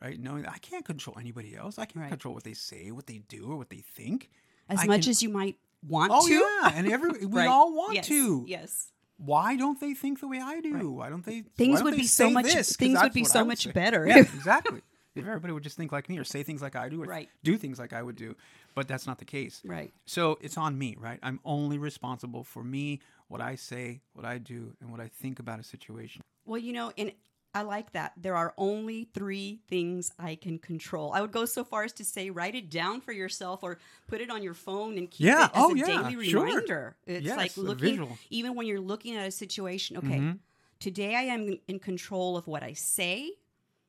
right? 0.02 0.18
Knowing 0.18 0.42
that 0.42 0.52
I 0.52 0.58
can't 0.58 0.84
control 0.84 1.16
anybody 1.18 1.56
else. 1.56 1.78
I 1.78 1.84
can't 1.84 2.02
Right. 2.02 2.08
control 2.10 2.34
what 2.34 2.44
they 2.44 2.54
say, 2.54 2.90
what 2.90 3.06
they 3.06 3.18
do, 3.18 3.50
or 3.50 3.56
what 3.56 3.70
they 3.70 3.82
think. 3.94 4.30
As 4.68 4.80
I 4.80 4.86
much 4.86 5.02
can- 5.02 5.10
as 5.10 5.22
you 5.22 5.28
might 5.28 5.56
want 5.86 6.10
to 6.12 6.16
Oh 6.18 6.26
to. 6.26 6.34
yeah, 6.34 6.72
and 6.74 6.90
every 6.90 7.10
we 7.26 7.26
Right. 7.26 7.48
all 7.48 7.72
want 7.74 7.94
yes. 7.94 8.06
to. 8.08 8.44
Yes. 8.48 8.92
Why 9.16 9.56
don't 9.56 9.80
they 9.80 9.94
think 9.94 10.20
the 10.20 10.28
way 10.28 10.40
I 10.40 10.60
do? 10.60 10.90
Why 10.92 11.08
don't 11.08 11.24
they? 11.24 11.42
Things 11.56 11.76
don't 11.78 11.84
would 11.86 11.94
they 11.94 11.98
be 11.98 12.06
so 12.06 12.30
much- 12.30 12.44
this? 12.46 12.76
things 12.76 12.98
would 13.02 13.12
be 13.12 13.24
so 13.24 13.40
I 13.40 13.42
much 13.44 13.64
say. 13.64 13.72
better 13.72 14.06
Yeah, 14.06 14.18
exactly. 14.34 14.82
If 15.16 15.26
everybody 15.26 15.52
would 15.52 15.64
just 15.64 15.76
think 15.76 15.90
like 15.90 16.08
me, 16.08 16.16
or 16.18 16.22
say 16.22 16.44
things 16.44 16.62
like 16.62 16.76
I 16.76 16.88
do, 16.88 17.02
or 17.02 17.06
Right. 17.06 17.28
do 17.42 17.56
things 17.56 17.80
like 17.80 17.92
I 17.92 18.02
would 18.02 18.14
do. 18.16 18.36
but 18.76 18.86
that's 18.86 19.08
not 19.08 19.18
the 19.18 19.24
case. 19.24 19.60
Right. 19.64 19.92
So 20.06 20.38
it's 20.40 20.56
on 20.56 20.78
me, 20.78 20.94
right? 21.00 21.18
I'm 21.20 21.40
only 21.44 21.78
responsible 21.78 22.44
for 22.44 22.62
me, 22.62 23.00
what 23.26 23.40
I 23.40 23.56
say, 23.56 24.02
what 24.12 24.24
I 24.24 24.38
do, 24.38 24.76
and 24.80 24.92
what 24.92 25.00
I 25.00 25.08
think 25.08 25.40
about 25.40 25.58
a 25.58 25.64
situation. 25.64 26.22
Well, 26.44 26.58
you 26.60 26.72
know, 26.72 26.92
and 26.96 27.10
I 27.54 27.62
like 27.62 27.92
that. 27.92 28.12
There 28.16 28.36
are 28.36 28.52
only 28.58 29.08
three 29.14 29.60
things 29.68 30.12
I 30.18 30.34
can 30.34 30.58
control. 30.58 31.12
I 31.12 31.20
would 31.22 31.32
go 31.32 31.44
so 31.46 31.64
far 31.64 31.82
as 31.84 31.92
to 31.94 32.04
say 32.04 32.30
write 32.30 32.54
it 32.54 32.70
down 32.70 33.00
for 33.00 33.12
yourself 33.12 33.62
or 33.62 33.78
put 34.06 34.20
it 34.20 34.30
on 34.30 34.42
your 34.42 34.54
phone 34.54 34.98
and 34.98 35.10
keep 35.10 35.26
Yeah. 35.26 35.46
it 35.46 35.50
as 35.54 35.62
Oh, 35.64 35.74
a 35.74 35.76
yeah. 35.78 35.86
daily 36.10 36.28
Sure. 36.28 36.44
reminder. 36.44 36.96
It's 37.06 37.24
Yes, 37.26 37.36
like 37.36 37.56
looking, 37.56 38.18
even 38.30 38.54
when 38.54 38.66
you're 38.66 38.80
looking 38.80 39.16
at 39.16 39.26
a 39.26 39.30
situation, 39.30 39.96
okay, 39.96 40.18
Mhm. 40.20 40.38
today 40.78 41.16
I 41.16 41.22
am 41.22 41.58
in 41.66 41.78
control 41.78 42.36
of 42.36 42.46
what 42.46 42.62
I 42.62 42.74
say, 42.74 43.32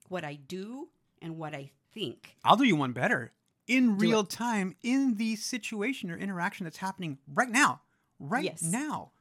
what 0.08 0.24
I 0.24 0.36
do, 0.36 0.90
and 1.22 1.38
what 1.38 1.54
I 1.54 1.70
think. 1.92 2.38
I'll 2.46 2.56
do 2.58 2.64
you 2.64 2.76
one 2.78 2.94
better. 2.94 3.34
In 3.68 3.98
Do 3.98 4.02
real 4.02 4.22
it. 4.22 4.30
time, 4.30 4.76
in 4.82 5.16
the 5.16 5.36
situation 5.36 6.10
or 6.10 6.18
interaction 6.18 6.64
that's 6.64 6.78
happening 6.78 7.20
right 7.28 7.50
now, 7.50 7.82
right 8.20 8.46
Yes. 8.46 8.64
now, 8.64 9.12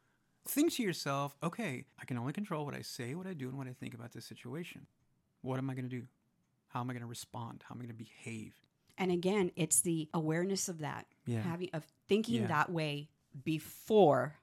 think 0.49 0.73
to 0.75 0.83
yourself, 0.83 1.37
okay, 1.43 1.85
I 2.01 2.05
can 2.05 2.19
only 2.19 2.33
control 2.33 2.65
what 2.65 2.75
I 2.75 2.83
say, 2.83 3.15
what 3.15 3.27
I 3.27 3.35
do, 3.35 3.49
and 3.49 3.57
what 3.59 3.67
I 3.69 3.73
think 3.73 3.95
about 3.95 4.13
this 4.13 4.25
situation. 4.25 4.87
What 5.43 5.59
am 5.59 5.71
I 5.71 5.75
going 5.75 5.89
to 5.89 5.97
do? 6.01 6.07
How 6.69 6.81
am 6.81 6.91
I 6.91 6.93
going 6.93 7.03
to 7.03 7.07
respond? 7.09 7.65
How 7.69 7.75
am 7.75 7.81
I 7.81 7.85
going 7.85 7.97
to 7.97 8.05
behave? 8.05 8.55
And 8.97 9.11
again, 9.13 9.53
it's 9.57 9.81
the 9.81 10.09
awareness 10.13 10.69
of 10.69 10.79
that, 10.81 11.07
Yeah. 11.27 11.43
having 11.43 11.71
of 11.73 11.85
thinking 12.09 12.43
Yeah. 12.43 12.47
that 12.49 12.71
way 12.71 13.09
before 13.45 14.37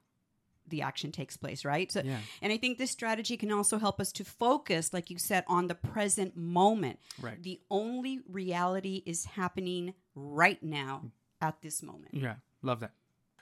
the 0.67 0.81
action 0.81 1.11
takes 1.11 1.37
place, 1.37 1.63
right? 1.63 1.91
So, 1.91 2.01
Yeah. 2.03 2.21
and 2.41 2.51
I 2.51 2.57
think 2.57 2.77
this 2.79 2.89
strategy 2.89 3.37
can 3.37 3.51
also 3.51 3.77
help 3.77 3.99
us 3.99 4.11
to 4.13 4.23
focus, 4.25 4.93
like 4.93 5.11
you 5.11 5.19
said, 5.19 5.43
on 5.47 5.67
the 5.67 5.75
present 5.75 6.35
moment. 6.35 6.99
Right. 7.21 7.41
The 7.41 7.61
only 7.69 8.21
reality 8.27 9.03
is 9.05 9.25
happening 9.25 9.93
right 10.15 10.61
now 10.63 11.11
at 11.41 11.61
this 11.61 11.83
moment. 11.83 12.15
Yeah, 12.15 12.37
love 12.63 12.79
that. 12.79 12.93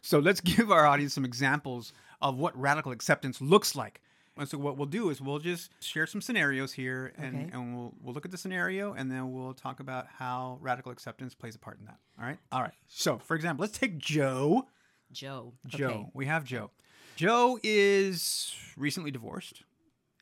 So 0.03 0.19
let's 0.19 0.41
give 0.53 0.69
our 0.71 0.85
audience 0.85 1.13
some 1.15 1.25
examples 1.25 1.91
of 2.21 2.37
what 2.37 2.55
radical 2.59 2.91
acceptance 2.91 3.41
looks 3.41 3.75
like. 3.75 4.01
And 4.37 4.47
so 4.49 4.57
what 4.57 4.77
we'll 4.77 4.87
do 4.87 5.09
is 5.09 5.21
we'll 5.21 5.39
just 5.39 5.69
share 5.83 6.05
some 6.07 6.19
scenarios 6.21 6.73
here 6.73 7.13
and, 7.17 7.35
Okay. 7.35 7.49
and 7.53 7.75
we'll 7.75 7.93
we'll 8.01 8.13
look 8.13 8.25
at 8.25 8.31
the 8.31 8.37
scenario 8.37 8.93
and 8.93 9.09
then 9.11 9.31
we'll 9.31 9.53
talk 9.53 9.79
about 9.79 10.07
how 10.07 10.57
radical 10.61 10.91
acceptance 10.91 11.33
plays 11.35 11.55
a 11.55 11.59
part 11.59 11.79
in 11.79 11.85
that. 11.85 11.97
All 12.19 12.25
right? 12.25 12.37
All 12.51 12.61
right. 12.61 12.73
So 12.87 13.17
for 13.19 13.35
example, 13.35 13.63
let's 13.63 13.77
take 13.77 13.97
Joe. 13.97 14.67
Joe. 15.11 15.53
Joe. 15.67 15.87
Okay. 15.87 16.05
We 16.13 16.25
have 16.25 16.43
Joe. 16.43 16.71
Joe 17.15 17.59
is 17.61 18.55
recently 18.75 19.11
divorced 19.11 19.63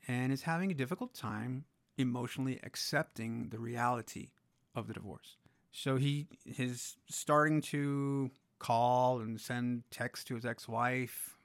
and 0.10 0.34
is 0.34 0.42
having 0.42 0.72
a 0.72 0.74
difficult 0.74 1.14
time 1.14 1.64
emotionally 1.98 2.60
accepting 2.64 3.48
the 3.50 3.60
reality 3.60 4.32
of 4.76 4.88
the 4.88 4.94
divorce. 4.94 5.38
So 5.72 5.96
he 5.96 6.28
is 6.46 6.98
starting 7.10 7.62
to 7.62 8.30
call 8.62 9.20
and 9.20 9.40
send 9.42 9.84
texts 9.92 10.24
to 10.26 10.36
his 10.36 10.46
ex-wife 10.46 11.38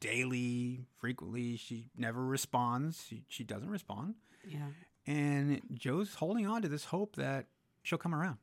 daily, 0.00 0.80
frequently. 0.98 1.56
She 1.56 1.90
never 1.96 2.24
responds. 2.24 3.04
She, 3.08 3.22
she 3.28 3.44
doesn't 3.44 3.70
respond. 3.70 4.14
Yeah. 4.46 4.66
And 5.06 5.60
Joe's 5.74 6.14
holding 6.14 6.46
on 6.46 6.62
to 6.62 6.68
this 6.68 6.84
hope 6.86 7.16
that 7.16 7.46
she'll 7.82 7.98
come 7.98 8.14
around. 8.14 8.38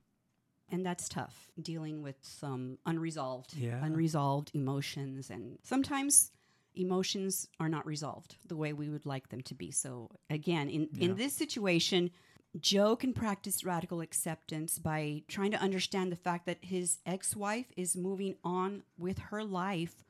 And 0.71 0.85
that's 0.85 1.09
tough 1.09 1.49
dealing 1.61 2.01
with 2.03 2.15
some 2.21 2.77
unresolved, 2.85 3.55
Yeah. 3.55 3.83
unresolved 3.83 4.51
emotions. 4.53 5.29
And 5.29 5.57
sometimes 5.63 6.31
emotions 6.75 7.47
are 7.59 7.69
not 7.69 7.85
resolved 7.85 8.35
the 8.45 8.55
way 8.55 8.71
we 8.73 8.87
would 8.89 9.05
like 9.05 9.29
them 9.29 9.41
to 9.41 9.55
be. 9.55 9.71
So, 9.71 10.09
again, 10.29 10.69
in, 10.69 10.89
Yeah. 10.93 11.05
in 11.05 11.15
this 11.15 11.33
situation, 11.33 12.11
Joe 12.59 12.95
can 12.95 13.13
practice 13.13 13.63
radical 13.63 14.01
acceptance 14.01 14.79
by 14.79 15.23
trying 15.27 15.51
to 15.51 15.61
understand 15.61 16.11
the 16.11 16.15
fact 16.15 16.45
that 16.47 16.57
his 16.61 16.97
ex 17.05 17.35
wife 17.35 17.67
is 17.77 17.95
moving 17.95 18.35
on 18.43 18.83
with 18.97 19.19
her 19.19 19.43
life 19.43 20.03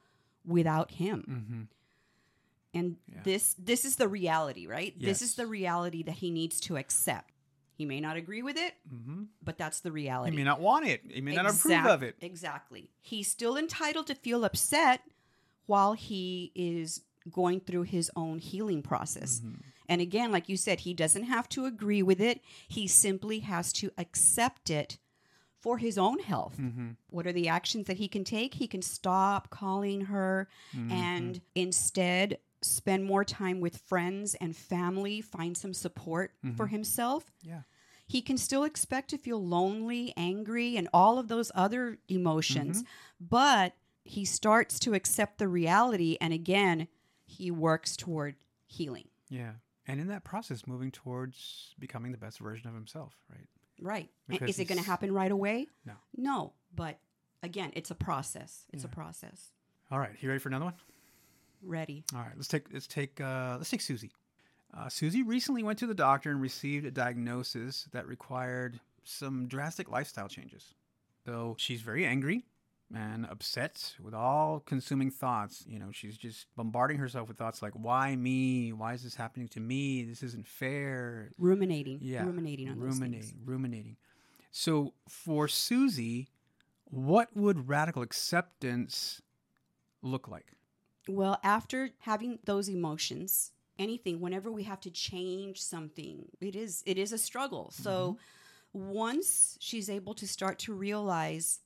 without 0.46 0.92
him. 0.92 1.26
Mm-hmm. 1.30 1.62
And 2.80 2.98
Yeah. 3.12 3.22
this 3.24 3.56
this 3.56 3.84
is 3.84 3.96
the 3.98 4.08
reality, 4.08 4.68
right? 4.68 4.94
This 5.00 5.22
is 5.22 5.36
the 5.36 5.48
reality 5.48 6.04
that 6.04 6.16
he 6.16 6.32
needs 6.32 6.60
to 6.62 6.78
accept. 6.78 7.34
He 7.74 7.86
may 7.86 8.00
not 8.00 8.16
agree 8.18 8.42
with 8.42 8.58
it, 8.58 8.74
Mm-hmm. 8.94 9.24
but 9.44 9.58
that's 9.58 9.80
the 9.82 9.92
reality. 9.92 10.32
He 10.32 10.38
may 10.38 10.44
not 10.44 10.60
want 10.62 10.86
it. 10.88 11.02
He 11.10 11.22
may 11.22 11.36
not 11.36 11.46
approve 11.50 11.86
of 11.86 12.04
it. 12.04 12.16
Exactly. 12.22 12.90
He's 13.02 13.30
still 13.30 13.58
entitled 13.58 14.08
to 14.08 14.16
feel 14.16 14.46
upset 14.46 15.02
while 15.66 15.94
he 15.94 16.52
is 16.56 17.02
going 17.32 17.60
through 17.62 17.84
his 17.84 18.10
own 18.16 18.40
healing 18.40 18.82
process. 18.82 19.40
Mm-hmm. 19.40 19.62
And 19.90 20.00
again, 20.02 20.32
like 20.32 20.48
you 20.48 20.56
said, 20.56 20.82
he 20.82 20.94
doesn't 20.94 21.24
have 21.24 21.50
to 21.50 21.66
agree 21.66 22.02
with 22.04 22.22
it. 22.22 22.42
He 22.68 22.88
simply 22.88 23.40
has 23.40 23.74
to 23.74 23.92
accept 23.98 24.70
it 24.70 24.98
for 25.60 25.78
his 25.80 25.98
own 25.98 26.20
health. 26.20 26.56
Mm-hmm. 26.58 26.92
What 27.10 27.28
are 27.28 27.34
the 27.34 27.50
actions 27.50 27.88
that 27.88 27.98
he 27.98 28.08
can 28.08 28.24
take? 28.24 28.54
He 28.54 28.68
can 28.68 28.82
stop 28.82 29.50
calling 29.50 30.02
her 30.02 30.48
Mm-hmm. 30.76 30.92
and 30.92 31.42
instead 31.56 32.38
spend 32.62 33.04
more 33.06 33.26
time 33.26 33.60
with 33.60 33.78
friends 33.78 34.36
and 34.36 34.56
family, 34.56 35.20
find 35.22 35.58
some 35.58 35.74
support 35.74 36.32
for 36.56 36.66
Mm-hmm. 36.66 36.76
himself 36.76 37.32
Yeah. 37.42 37.62
he 38.06 38.22
can 38.22 38.38
still 38.38 38.64
expect 38.64 39.10
to 39.10 39.18
feel 39.18 39.44
lonely, 39.46 40.14
angry, 40.18 40.78
and 40.78 40.88
all 40.94 41.20
of 41.20 41.28
those 41.28 41.52
other 41.56 41.98
emotions. 42.08 42.84
Mm-hmm. 42.84 43.26
But 43.30 43.74
he 44.04 44.26
starts 44.26 44.80
to 44.80 44.94
accept 44.94 45.38
the 45.40 45.48
reality. 45.48 46.18
And 46.22 46.34
again, 46.34 46.88
he 47.26 47.52
works 47.52 47.96
toward 47.98 48.36
healing. 48.66 49.08
Yeah. 49.30 49.52
And 49.90 50.00
in 50.00 50.08
that 50.08 50.24
process, 50.24 50.68
moving 50.68 50.92
towards 50.92 51.74
becoming 51.80 52.12
the 52.12 52.18
best 52.18 52.40
version 52.40 52.68
of 52.68 52.76
himself, 52.76 53.16
right? 53.30 53.48
Right. 53.82 54.10
Because 54.28 54.50
is 54.52 54.60
it 54.60 54.66
going 54.66 54.80
to 54.80 54.86
happen 54.86 55.12
right 55.12 55.32
away? 55.32 55.68
No. 55.86 55.94
No. 56.16 56.54
But 56.76 57.00
again, 57.42 57.72
it's 57.74 57.90
a 57.90 57.96
process. 57.96 58.66
It's 58.72 58.84
a 58.84 58.88
process. 58.88 59.52
All 59.90 60.00
right. 60.00 60.12
You 60.20 60.30
ready 60.30 60.40
for 60.40 60.50
another 60.50 60.66
one? 60.66 60.76
Ready. 61.64 62.04
All 62.14 62.22
right. 62.22 62.34
Let's 62.36 62.48
take 62.48 62.72
let's 62.72 62.88
take 62.88 63.20
uh, 63.20 63.56
let's 63.58 63.70
take 63.70 63.82
Susie. 63.82 64.12
Uh, 64.78 64.90
Susie 64.90 65.24
recently 65.24 65.64
went 65.64 65.80
to 65.80 65.88
the 65.88 65.96
doctor 65.96 66.30
and 66.30 66.40
received 66.40 66.86
a 66.86 66.92
diagnosis 66.92 67.88
that 67.92 68.08
required 68.08 68.80
some 69.04 69.48
drastic 69.48 69.90
lifestyle 69.90 70.28
changes. 70.28 70.76
So 71.26 71.56
she's 71.58 71.82
very 71.82 72.06
angry 72.06 72.46
and 72.94 73.26
upset 73.26 73.96
with 74.02 74.14
all 74.14 74.62
consuming 74.66 75.12
thoughts. 75.12 75.64
You 75.68 75.80
know, 75.80 75.90
she's 75.92 76.18
just 76.18 76.48
bombarding 76.56 76.98
herself 76.98 77.28
with 77.28 77.38
thoughts 77.38 77.62
like, 77.62 77.74
why 77.74 78.16
me? 78.16 78.74
Why 78.74 78.94
is 78.94 79.04
this 79.04 79.16
happening 79.16 79.48
to 79.50 79.60
me? 79.60 80.04
This 80.04 80.24
isn't 80.24 80.48
fair. 80.48 81.32
Ruminating. 81.38 82.00
Yeah. 82.02 82.26
Ruminating 82.26 82.70
on 82.70 82.80
those 82.80 83.00
ruminating, 83.00 83.40
ruminating. 83.46 83.98
So 84.52 84.94
for 85.08 85.48
Susie, 85.48 86.30
what 86.86 87.30
would 87.36 87.70
radical 87.70 88.02
acceptance 88.02 89.22
look 90.02 90.28
like? 90.28 90.54
Well, 91.08 91.40
after 91.44 91.92
having 92.00 92.40
those 92.46 92.70
emotions, 92.70 93.52
anything, 93.78 94.20
whenever 94.20 94.52
we 94.52 94.64
have 94.64 94.80
to 94.82 94.92
change 94.92 95.62
something, 95.62 96.26
it 96.42 96.56
is 96.56 96.84
it 96.86 96.98
is 96.98 97.12
a 97.14 97.18
struggle. 97.18 97.72
So 97.72 98.18
mm-hmm. 98.74 98.92
once 98.92 99.58
she's 99.60 99.90
able 99.90 100.14
to 100.16 100.28
start 100.28 100.60
to 100.60 100.74
realize 100.74 101.60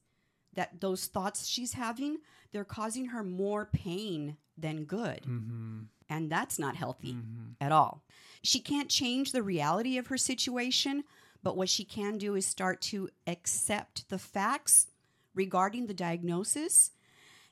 that 0.56 0.82
those 0.82 1.06
thoughts 1.08 1.48
she's 1.48 1.74
having, 1.74 2.18
they're 2.52 2.64
causing 2.64 3.08
her 3.08 3.24
more 3.24 3.66
pain 3.66 4.38
than 4.58 4.86
good. 4.86 5.22
Mm-hmm. 5.24 5.80
And 6.10 6.30
that's 6.32 6.60
not 6.60 6.76
healthy 6.76 7.14
Mm-hmm. 7.14 7.52
at 7.62 7.72
all. 7.72 8.04
She 8.44 8.60
can't 8.60 8.90
change 8.90 9.32
the 9.32 9.42
reality 9.42 9.98
of 9.98 10.08
her 10.08 10.18
situation, 10.18 11.04
but 11.42 11.58
what 11.58 11.70
she 11.70 11.84
can 11.86 12.18
do 12.18 12.36
is 12.36 12.46
start 12.46 12.82
to 12.82 13.10
accept 13.26 14.10
the 14.10 14.20
facts 14.20 14.88
regarding 15.34 15.88
the 15.88 15.94
diagnosis 15.94 16.92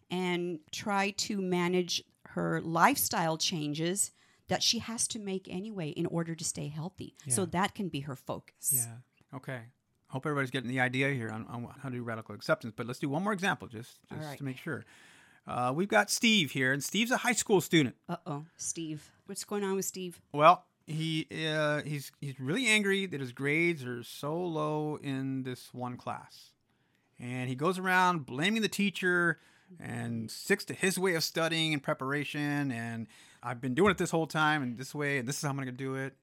and 0.09 0.59
try 0.71 1.11
to 1.11 1.41
manage 1.41 2.03
her 2.27 2.61
lifestyle 2.61 3.37
changes 3.37 4.11
that 4.49 4.61
she 4.61 4.79
has 4.79 5.07
to 5.07 5.19
make 5.19 5.47
anyway 5.49 5.89
in 5.89 6.05
order 6.05 6.35
to 6.35 6.43
stay 6.43 6.67
healthy. 6.67 7.15
So 7.29 7.45
that 7.45 7.73
can 7.73 7.87
be 7.87 8.01
her 8.01 8.15
focus. 8.17 8.73
Yeah. 8.85 9.37
Okay. 9.37 9.61
Hope 10.11 10.25
everybody's 10.25 10.51
getting 10.51 10.69
the 10.69 10.81
idea 10.81 11.09
here 11.13 11.29
on, 11.29 11.45
on 11.47 11.67
how 11.81 11.87
to 11.89 11.95
do 11.95 12.03
radical 12.03 12.35
acceptance. 12.35 12.73
But 12.75 12.85
let's 12.85 12.99
do 12.99 13.07
one 13.07 13.23
more 13.23 13.31
example 13.31 13.67
just, 13.69 13.99
just 14.09 14.27
right. 14.27 14.37
to 14.37 14.43
make 14.43 14.57
sure. 14.57 14.83
Uh, 15.47 15.71
we've 15.73 15.87
got 15.87 16.09
Steve 16.09 16.51
here, 16.51 16.73
and 16.73 16.83
Steve's 16.83 17.11
a 17.11 17.17
high 17.17 17.31
school 17.31 17.61
student. 17.61 17.95
Uh 18.07 18.17
oh, 18.27 18.45
Steve. 18.57 19.09
What's 19.25 19.43
going 19.43 19.63
on 19.63 19.75
with 19.75 19.85
Steve? 19.85 20.21
Well, 20.33 20.65
he 20.85 21.27
uh, 21.47 21.81
he's 21.83 22.11
he's 22.19 22.39
really 22.39 22.67
angry 22.67 23.05
that 23.05 23.21
his 23.21 23.31
grades 23.31 23.85
are 23.85 24.03
so 24.03 24.37
low 24.37 24.99
in 25.01 25.43
this 25.43 25.73
one 25.73 25.97
class, 25.97 26.51
and 27.19 27.49
he 27.49 27.55
goes 27.55 27.79
around 27.79 28.25
blaming 28.25 28.61
the 28.61 28.69
teacher 28.69 29.39
and 29.79 30.29
sticks 30.29 30.65
to 30.65 30.73
his 30.73 30.99
way 30.99 31.15
of 31.15 31.23
studying 31.23 31.73
and 31.73 31.81
preparation. 31.81 32.71
And 32.71 33.07
I've 33.41 33.61
been 33.61 33.73
doing 33.73 33.91
it 33.91 33.97
this 33.97 34.11
whole 34.11 34.27
time, 34.27 34.61
and 34.61 34.77
this 34.77 34.93
way, 34.93 35.19
and 35.19 35.27
this 35.27 35.37
is 35.37 35.43
how 35.43 35.49
I'm 35.49 35.55
going 35.55 35.67
to 35.67 35.71
do 35.71 35.95
it. 35.95 36.17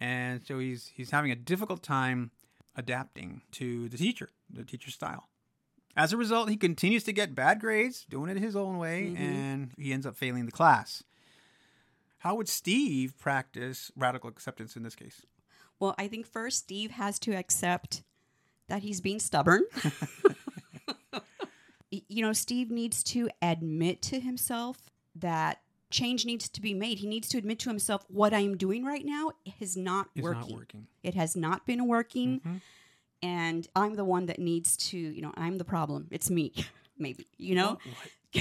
And 0.00 0.46
so 0.46 0.58
he's 0.58 0.90
he's 0.94 1.10
having 1.10 1.30
a 1.30 1.36
difficult 1.36 1.82
time 1.82 2.30
adapting 2.76 3.42
to 3.52 3.88
the 3.88 3.96
teacher, 3.98 4.30
the 4.48 4.64
teacher's 4.64 4.94
style. 4.94 5.28
As 5.96 6.12
a 6.12 6.16
result, 6.16 6.48
he 6.48 6.56
continues 6.56 7.02
to 7.04 7.12
get 7.12 7.34
bad 7.34 7.60
grades, 7.60 8.06
doing 8.08 8.30
it 8.30 8.36
his 8.38 8.54
own 8.54 8.78
way, 8.78 9.12
Mhm. 9.12 9.18
and 9.18 9.72
he 9.76 9.92
ends 9.92 10.06
up 10.06 10.16
failing 10.16 10.46
the 10.46 10.52
class. 10.52 11.02
How 12.18 12.34
would 12.36 12.48
Steve 12.48 13.16
practice 13.18 13.90
radical 13.96 14.28
acceptance 14.30 14.76
in 14.76 14.82
this 14.82 14.94
case? 14.94 15.26
Well, 15.78 15.94
I 15.98 16.06
think 16.08 16.26
first 16.26 16.58
Steve 16.58 16.90
has 16.92 17.18
to 17.20 17.32
accept 17.32 18.02
that 18.68 18.82
he's 18.82 19.00
being 19.00 19.18
stubborn. 19.18 19.64
you 21.90 22.22
know, 22.22 22.32
Steve 22.32 22.70
needs 22.70 23.02
to 23.04 23.28
admit 23.42 24.00
to 24.02 24.20
himself 24.20 24.90
that 25.16 25.60
change 25.90 26.24
needs 26.24 26.48
to 26.48 26.60
be 26.60 26.74
made. 26.74 26.98
He 26.98 27.06
needs 27.06 27.28
to 27.30 27.38
admit 27.38 27.58
to 27.60 27.68
himself 27.68 28.04
what 28.08 28.32
I'm 28.32 28.56
doing 28.56 28.84
right 28.84 29.04
now 29.04 29.32
is 29.58 29.76
not 29.76 30.08
It's 30.14 30.22
working. 30.22 30.40
not 30.40 30.50
working. 30.58 30.86
It 31.02 31.14
has 31.14 31.36
not 31.36 31.66
been 31.66 31.86
working. 31.88 32.40
Mhm. 32.40 32.60
And 33.22 33.68
I'm 33.76 33.94
the 33.96 34.04
one 34.04 34.26
that 34.26 34.38
needs 34.38 34.76
to, 34.88 34.96
you 34.98 35.20
know, 35.20 35.32
I'm 35.36 35.58
the 35.58 35.64
problem. 35.64 36.08
It's 36.10 36.30
me, 36.30 36.52
maybe, 36.98 37.26
you 37.36 37.54
know? 37.54 37.78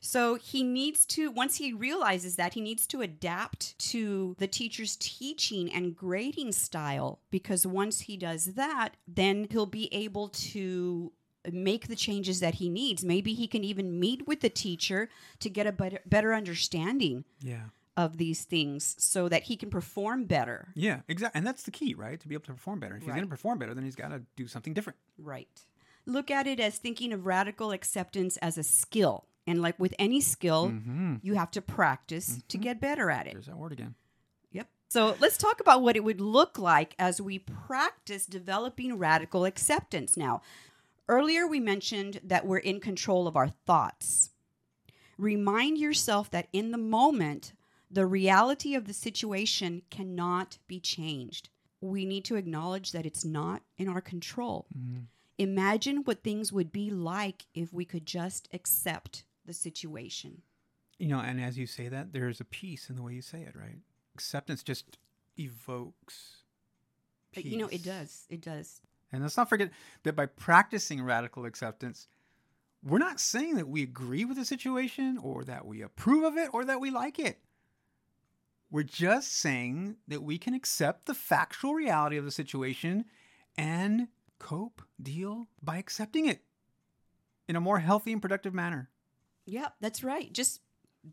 So 0.00 0.36
he 0.36 0.62
needs 0.62 1.04
to, 1.06 1.32
once 1.32 1.56
he 1.56 1.72
realizes 1.72 2.36
that, 2.36 2.54
he 2.54 2.60
needs 2.60 2.86
to 2.88 3.00
adapt 3.00 3.76
to 3.90 4.36
the 4.38 4.46
teacher's 4.46 4.94
teaching 5.00 5.72
and 5.72 5.96
grading 5.96 6.52
style 6.52 7.18
because 7.30 7.66
once 7.66 8.00
he 8.02 8.16
does 8.16 8.54
that, 8.54 8.90
then 9.08 9.48
he'll 9.50 9.66
be 9.66 9.92
able 9.92 10.28
to 10.28 11.10
make 11.52 11.88
the 11.88 11.96
changes 11.96 12.40
that 12.40 12.54
he 12.56 12.68
needs. 12.68 13.04
Maybe 13.04 13.34
he 13.34 13.46
can 13.46 13.64
even 13.64 13.98
meet 14.00 14.26
with 14.26 14.40
the 14.40 14.48
teacher 14.50 15.08
to 15.40 15.48
get 15.50 15.66
a 15.66 15.72
better, 15.72 16.00
better 16.06 16.34
understanding 16.34 17.24
Yeah. 17.40 17.66
of 17.96 18.18
these 18.18 18.44
things 18.44 18.94
so 18.98 19.28
that 19.28 19.44
he 19.44 19.56
can 19.56 19.70
perform 19.70 20.24
better. 20.24 20.68
Yeah, 20.74 21.00
exactly. 21.08 21.38
And 21.38 21.46
that's 21.46 21.62
the 21.62 21.70
key, 21.70 21.94
right? 21.94 22.20
To 22.20 22.28
be 22.28 22.34
able 22.34 22.44
to 22.46 22.52
perform 22.52 22.80
better. 22.80 22.96
If 22.96 23.02
he's 23.02 23.10
going 23.12 23.22
to 23.22 23.28
perform 23.28 23.58
better, 23.58 23.74
then 23.74 23.84
he's 23.84 23.96
got 23.96 24.08
to 24.08 24.22
do 24.36 24.46
something 24.46 24.74
different. 24.74 24.98
Right. 25.18 25.48
Look 26.04 26.30
at 26.30 26.46
it 26.46 26.60
as 26.60 26.78
thinking 26.78 27.12
of 27.12 27.26
radical 27.26 27.72
acceptance 27.72 28.36
as 28.38 28.58
a 28.58 28.62
skill. 28.62 29.24
And 29.46 29.62
like 29.62 29.78
with 29.78 29.94
any 29.98 30.20
skill, 30.20 30.68
Mm-hmm. 30.70 31.14
you 31.22 31.34
have 31.34 31.50
to 31.52 31.62
practice 31.62 32.38
to 32.48 32.58
get 32.58 32.80
better 32.80 33.10
at 33.10 33.26
it. 33.26 33.32
There's 33.34 33.46
that 33.46 33.56
word 33.56 33.72
again. 33.72 33.94
Yep. 34.52 34.68
So 34.88 35.16
let's 35.20 35.36
talk 35.38 35.60
about 35.60 35.82
what 35.82 35.96
it 35.96 36.04
would 36.04 36.20
look 36.20 36.58
like 36.58 36.94
as 36.98 37.20
we 37.20 37.38
practice 37.38 38.26
developing 38.26 38.98
radical 38.98 39.44
acceptance. 39.44 40.16
Now, 40.16 40.42
earlier 41.08 41.46
we 41.46 41.60
mentioned 41.60 42.20
that 42.24 42.46
we're 42.46 42.58
in 42.58 42.80
control 42.80 43.26
of 43.26 43.36
our 43.36 43.48
thoughts. 43.48 44.30
Remind 45.18 45.78
yourself 45.78 46.30
that 46.30 46.48
in 46.52 46.72
the 46.72 46.78
moment, 46.78 47.52
the 47.90 48.06
reality 48.06 48.74
of 48.74 48.86
the 48.86 48.92
situation 48.92 49.82
cannot 49.90 50.58
be 50.66 50.80
changed. 50.80 51.48
We 51.80 52.04
need 52.04 52.24
to 52.26 52.36
acknowledge 52.36 52.92
that 52.92 53.06
it's 53.06 53.24
not 53.24 53.62
in 53.78 53.88
our 53.88 54.00
control. 54.00 54.66
Mm-hmm. 54.76 55.02
Imagine 55.38 55.98
what 55.98 56.22
things 56.22 56.52
would 56.52 56.72
be 56.72 56.90
like 56.90 57.46
if 57.54 57.72
we 57.72 57.84
could 57.84 58.06
just 58.06 58.48
accept 58.52 59.24
the 59.44 59.52
situation. 59.52 60.42
You 60.98 61.08
know, 61.08 61.20
and 61.20 61.40
as 61.40 61.58
you 61.58 61.66
say 61.66 61.88
that, 61.88 62.12
there's 62.12 62.40
a 62.40 62.44
peace 62.44 62.88
in 62.88 62.96
the 62.96 63.02
way 63.02 63.12
you 63.12 63.22
say 63.22 63.42
it, 63.42 63.54
right? 63.54 63.78
Acceptance 64.14 64.62
just 64.62 64.98
evokes 65.38 66.42
peace. 67.32 67.44
You 67.44 67.58
know, 67.58 67.68
it 67.68 67.82
does. 67.84 68.24
It 68.30 68.40
does. 68.40 68.80
And 69.12 69.22
let's 69.22 69.36
not 69.36 69.48
forget 69.48 69.70
that 70.02 70.16
by 70.16 70.26
practicing 70.26 71.02
radical 71.02 71.44
acceptance, 71.44 72.08
we're 72.84 72.98
not 72.98 73.20
saying 73.20 73.56
that 73.56 73.68
we 73.68 73.82
agree 73.82 74.24
with 74.24 74.36
the 74.36 74.44
situation 74.44 75.18
or 75.22 75.44
that 75.44 75.66
we 75.66 75.82
approve 75.82 76.24
of 76.24 76.36
it 76.36 76.50
or 76.52 76.64
that 76.64 76.80
we 76.80 76.90
like 76.90 77.18
it. 77.18 77.40
We're 78.70 78.82
just 78.82 79.32
saying 79.32 79.96
that 80.08 80.22
we 80.22 80.38
can 80.38 80.54
accept 80.54 81.06
the 81.06 81.14
factual 81.14 81.74
reality 81.74 82.16
of 82.16 82.24
the 82.24 82.30
situation 82.30 83.04
and 83.56 84.08
cope, 84.38 84.82
deal 85.00 85.48
by 85.62 85.78
accepting 85.78 86.26
it 86.26 86.42
in 87.48 87.56
a 87.56 87.60
more 87.60 87.78
healthy 87.78 88.12
and 88.12 88.20
productive 88.20 88.52
manner. 88.52 88.90
Yeah, 89.46 89.68
that's 89.80 90.02
right. 90.02 90.32
Just 90.32 90.60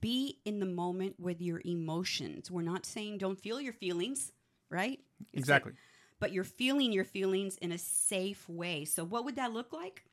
be 0.01 0.39
in 0.43 0.59
the 0.59 0.65
moment 0.65 1.19
with 1.19 1.39
your 1.41 1.62
emotions. 1.63 2.50
We're 2.50 2.63
not 2.63 2.85
saying 2.85 3.20
don't 3.20 3.39
feel 3.39 3.61
your 3.61 3.74
feelings, 3.74 4.31
right? 4.70 5.00
It's 5.31 5.39
Exactly. 5.41 5.74
like- 5.74 5.79
but 6.24 6.31
you're 6.31 6.46
feeling 6.46 6.94
your 6.94 7.03
feelings 7.03 7.57
in 7.57 7.74
a 7.74 7.77
safe 7.77 8.48
way. 8.48 8.86
So, 8.86 9.03
what 9.03 9.25
would 9.25 9.36
that 9.36 9.51
look 9.51 9.74
like? 9.74 10.05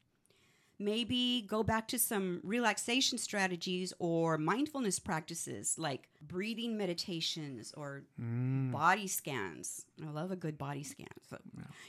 Maybe 0.76 1.42
go 1.46 1.62
back 1.62 1.86
to 1.88 1.98
some 1.98 2.40
relaxation 2.42 3.18
strategies 3.18 3.92
or 3.98 4.38
mindfulness 4.38 4.98
practices 4.98 5.78
like 5.78 6.08
breathing 6.22 6.76
meditations 6.78 7.72
or 7.76 8.04
Mm. 8.20 8.72
body 8.72 9.06
scans. 9.06 9.84
I 10.04 10.10
love 10.10 10.30
a 10.32 10.36
good 10.36 10.56
body 10.56 10.82
scan. 10.82 11.06
So 11.28 11.36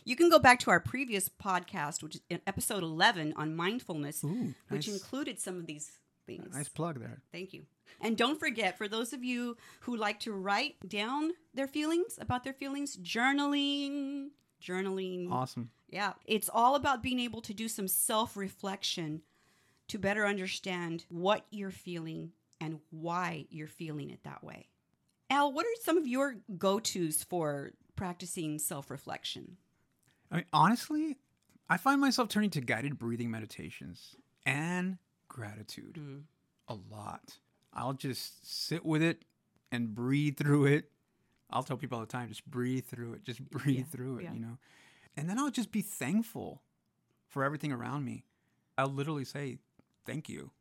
you 0.03 0.15
can 0.17 0.29
go 0.29 0.39
back 0.39 0.59
to 0.59 0.69
our 0.71 0.81
previous 0.81 1.29
podcast, 1.29 2.03
which 2.03 2.15
is 2.29 2.39
episode 2.45 2.83
11 2.83 3.33
on 3.37 3.55
mindfulness, 3.55 4.23
Ooh, 4.25 4.53
which 4.69 4.87
nice, 4.87 4.93
included 5.01 5.39
some 5.39 5.57
of 5.57 5.65
these 5.67 5.97
things. 6.25 6.55
nice 6.55 6.69
plug 6.69 6.99
there. 6.99 7.21
Thank 7.31 7.53
you. 7.53 7.63
And 7.99 8.17
don't 8.17 8.39
forget, 8.39 8.77
for 8.77 8.87
those 8.87 9.13
of 9.13 9.23
you 9.23 9.57
who 9.81 9.95
like 9.95 10.19
to 10.21 10.31
write 10.31 10.75
down 10.87 11.31
their 11.53 11.67
feelings 11.67 12.17
about 12.19 12.43
their 12.43 12.53
feelings, 12.53 12.97
journaling, 12.97 14.29
journaling. 14.61 15.31
Awesome. 15.31 15.69
Yeah, 15.89 16.13
it's 16.25 16.49
all 16.51 16.75
about 16.75 17.03
being 17.03 17.19
able 17.19 17.41
to 17.41 17.53
do 17.53 17.67
some 17.67 17.87
self 17.87 18.37
reflection 18.37 19.21
to 19.89 19.99
better 19.99 20.25
understand 20.25 21.05
what 21.09 21.45
you're 21.51 21.71
feeling 21.71 22.31
and 22.61 22.79
why 22.91 23.45
you're 23.49 23.67
feeling 23.67 24.09
it 24.09 24.23
that 24.23 24.43
way. 24.43 24.67
Al, 25.29 25.51
what 25.51 25.65
are 25.65 25.81
some 25.81 25.97
of 25.97 26.07
your 26.07 26.35
go 26.57 26.79
tos 26.79 27.23
for 27.23 27.71
practicing 27.95 28.57
self 28.57 28.89
reflection? 28.89 29.57
I 30.31 30.37
mean, 30.37 30.45
honestly, 30.53 31.17
I 31.69 31.77
find 31.77 31.99
myself 31.99 32.29
turning 32.29 32.49
to 32.51 32.61
guided 32.61 32.97
breathing 32.97 33.31
meditations 33.31 34.15
and 34.45 34.97
gratitude 35.31 35.95
mm. 35.99 36.21
a 36.67 36.75
lot. 36.93 37.37
I'll 37.73 37.93
just 37.93 38.67
sit 38.67 38.85
with 38.85 39.01
it 39.01 39.23
and 39.71 39.95
breathe 39.95 40.37
through 40.37 40.65
it. 40.65 40.91
I'll 41.49 41.63
tell 41.63 41.77
people 41.77 41.97
all 41.97 42.05
the 42.05 42.11
time, 42.11 42.29
just 42.29 42.45
breathe 42.45 42.85
through 42.85 43.13
it, 43.13 43.23
just 43.23 43.41
breathe 43.49 43.79
Yeah, 43.79 43.83
through 43.91 44.17
it, 44.19 44.23
yeah. 44.23 44.33
you 44.33 44.39
know? 44.39 44.57
And 45.17 45.29
then 45.29 45.39
I'll 45.39 45.51
just 45.51 45.71
be 45.71 45.81
thankful 45.81 46.61
for 47.27 47.43
everything 47.43 47.71
around 47.71 48.05
me. 48.05 48.25
I'll 48.77 48.87
literally 48.87 49.25
say, 49.25 49.57
thank 50.05 50.29
you. 50.29 50.51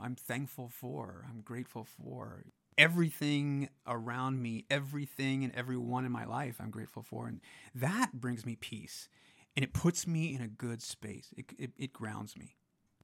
I'm 0.00 0.14
thankful 0.16 0.68
for, 0.68 1.24
I'm 1.28 1.40
grateful 1.40 1.84
for 1.84 2.44
everything 2.76 3.68
around 3.86 4.40
me, 4.42 4.64
everything 4.70 5.42
and 5.44 5.54
everyone 5.54 6.04
in 6.04 6.12
my 6.12 6.24
life, 6.24 6.56
I'm 6.60 6.70
grateful 6.70 7.02
for. 7.02 7.26
And 7.26 7.40
that 7.74 8.12
brings 8.14 8.44
me 8.44 8.56
peace 8.56 9.08
and 9.56 9.64
it 9.64 9.72
puts 9.72 10.06
me 10.06 10.34
in 10.34 10.42
a 10.42 10.48
good 10.48 10.82
space. 10.82 11.32
It, 11.36 11.46
it, 11.58 11.70
it 11.78 11.92
grounds 11.92 12.36
me. 12.36 12.57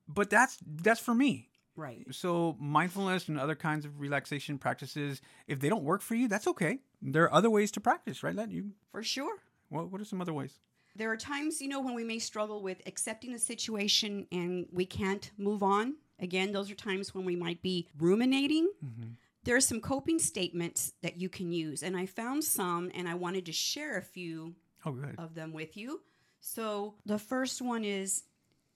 But 0.09 0.31
that's 0.31 0.59
that's 0.83 1.01
for 1.01 1.15
me. 1.15 1.49
Right. 1.77 2.07
So 2.13 2.57
mindfulness 2.61 3.29
and 3.29 3.39
other 3.39 3.57
kinds 3.57 3.85
of 3.85 3.99
relaxation 3.99 4.59
practices, 4.59 5.21
if 5.49 5.59
they 5.61 5.69
don't 5.69 5.83
work 5.83 6.03
for 6.03 6.15
you, 6.15 6.29
that's 6.29 6.47
okay. 6.47 6.79
There 7.03 7.25
are 7.25 7.35
other 7.35 7.51
ways 7.51 7.71
to 7.73 7.81
practice, 7.81 8.23
right? 8.23 8.35
Len? 8.35 8.51
you 8.51 8.71
For 8.93 9.03
sure. 9.03 9.39
what 9.71 9.91
what 9.91 10.01
are 10.01 10.05
some 10.05 10.21
other 10.21 10.33
ways? 10.33 10.61
There 10.97 11.11
are 11.11 11.17
times, 11.17 11.61
you 11.61 11.67
know, 11.69 11.81
when 11.81 11.95
we 11.95 12.05
may 12.05 12.21
struggle 12.21 12.63
with 12.63 12.81
accepting 12.87 13.33
the 13.33 13.39
situation 13.41 14.29
and 14.31 14.67
we 14.73 14.87
can't 14.87 15.33
move 15.37 15.63
on. 15.65 15.95
Again, 16.21 16.53
those 16.53 16.71
are 16.71 16.77
times 16.77 17.13
when 17.13 17.25
we 17.25 17.35
might 17.35 17.61
be 17.63 17.89
ruminating. 17.99 18.71
Mm-hmm. 18.85 19.09
There 19.43 19.57
are 19.57 19.61
some 19.61 19.81
coping 19.81 20.21
statements 20.21 20.93
that 21.03 21.21
you 21.21 21.29
can 21.29 21.51
use, 21.51 21.83
and 21.83 21.97
I 21.97 22.07
found 22.07 22.45
some, 22.45 22.91
and 22.95 23.09
I 23.09 23.15
wanted 23.15 23.45
to 23.47 23.53
share 23.53 23.99
a 23.99 24.03
few 24.03 24.55
Oh, 24.87 24.97
of 25.19 25.35
them 25.35 25.53
with 25.53 25.77
you. 25.77 26.03
So 26.41 26.95
the 27.05 27.19
first 27.19 27.61
one 27.61 27.85
is 27.85 28.23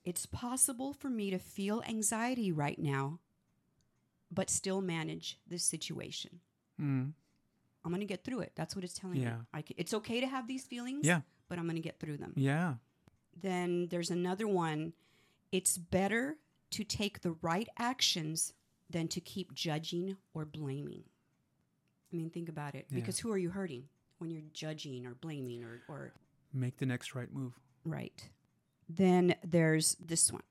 it's 0.08 0.24
possible 0.26 0.92
for 0.94 1.10
me 1.10 1.30
to 1.30 1.38
feel 1.38 1.82
anxiety 1.86 2.50
right 2.50 2.78
now, 2.78 3.18
but 4.30 4.48
still 4.48 4.80
manage 4.80 5.38
this 5.46 5.62
situation. 5.64 6.40
Mm. 6.80 7.12
I'm 7.84 7.90
going 7.90 8.00
to 8.00 8.06
get 8.06 8.24
through 8.24 8.40
it. 8.40 8.52
That's 8.54 8.74
what 8.74 8.84
it's 8.84 8.94
telling 8.94 9.20
Yeah. 9.20 9.36
me. 9.36 9.42
I 9.52 9.62
ca 9.62 9.74
it's 9.76 9.92
okay 9.94 10.20
to 10.20 10.26
have 10.26 10.46
these 10.48 10.64
feelings, 10.64 11.04
Yeah. 11.06 11.20
but 11.48 11.58
I'm 11.58 11.64
going 11.64 11.76
to 11.82 11.88
get 11.90 12.00
through 12.00 12.16
them. 12.16 12.32
Yeah. 12.36 12.76
Then 13.40 13.88
there's 13.90 14.10
another 14.10 14.48
one. 14.48 14.94
It's 15.52 15.76
better 15.78 16.38
to 16.70 16.84
take 16.84 17.20
the 17.20 17.32
right 17.42 17.68
actions 17.78 18.54
than 18.90 19.08
to 19.08 19.20
keep 19.20 19.54
judging 19.54 20.16
or 20.34 20.44
blaming. 20.44 21.04
I 22.12 22.16
mean, 22.16 22.30
think 22.30 22.48
about 22.48 22.74
it. 22.74 22.86
Yeah. 22.88 22.96
Because 22.96 23.18
who 23.18 23.30
are 23.32 23.38
you 23.38 23.50
hurting 23.50 23.84
when 24.18 24.30
you're 24.30 24.48
judging 24.52 25.06
or 25.06 25.14
blaming 25.14 25.62
or, 25.64 25.82
or 25.88 26.12
Make 26.52 26.78
the 26.78 26.86
next 26.86 27.14
right 27.14 27.30
move. 27.32 27.58
Right. 27.84 28.30
Then 28.88 29.34
there's 29.44 29.96
this 29.96 30.32
one. 30.32 30.42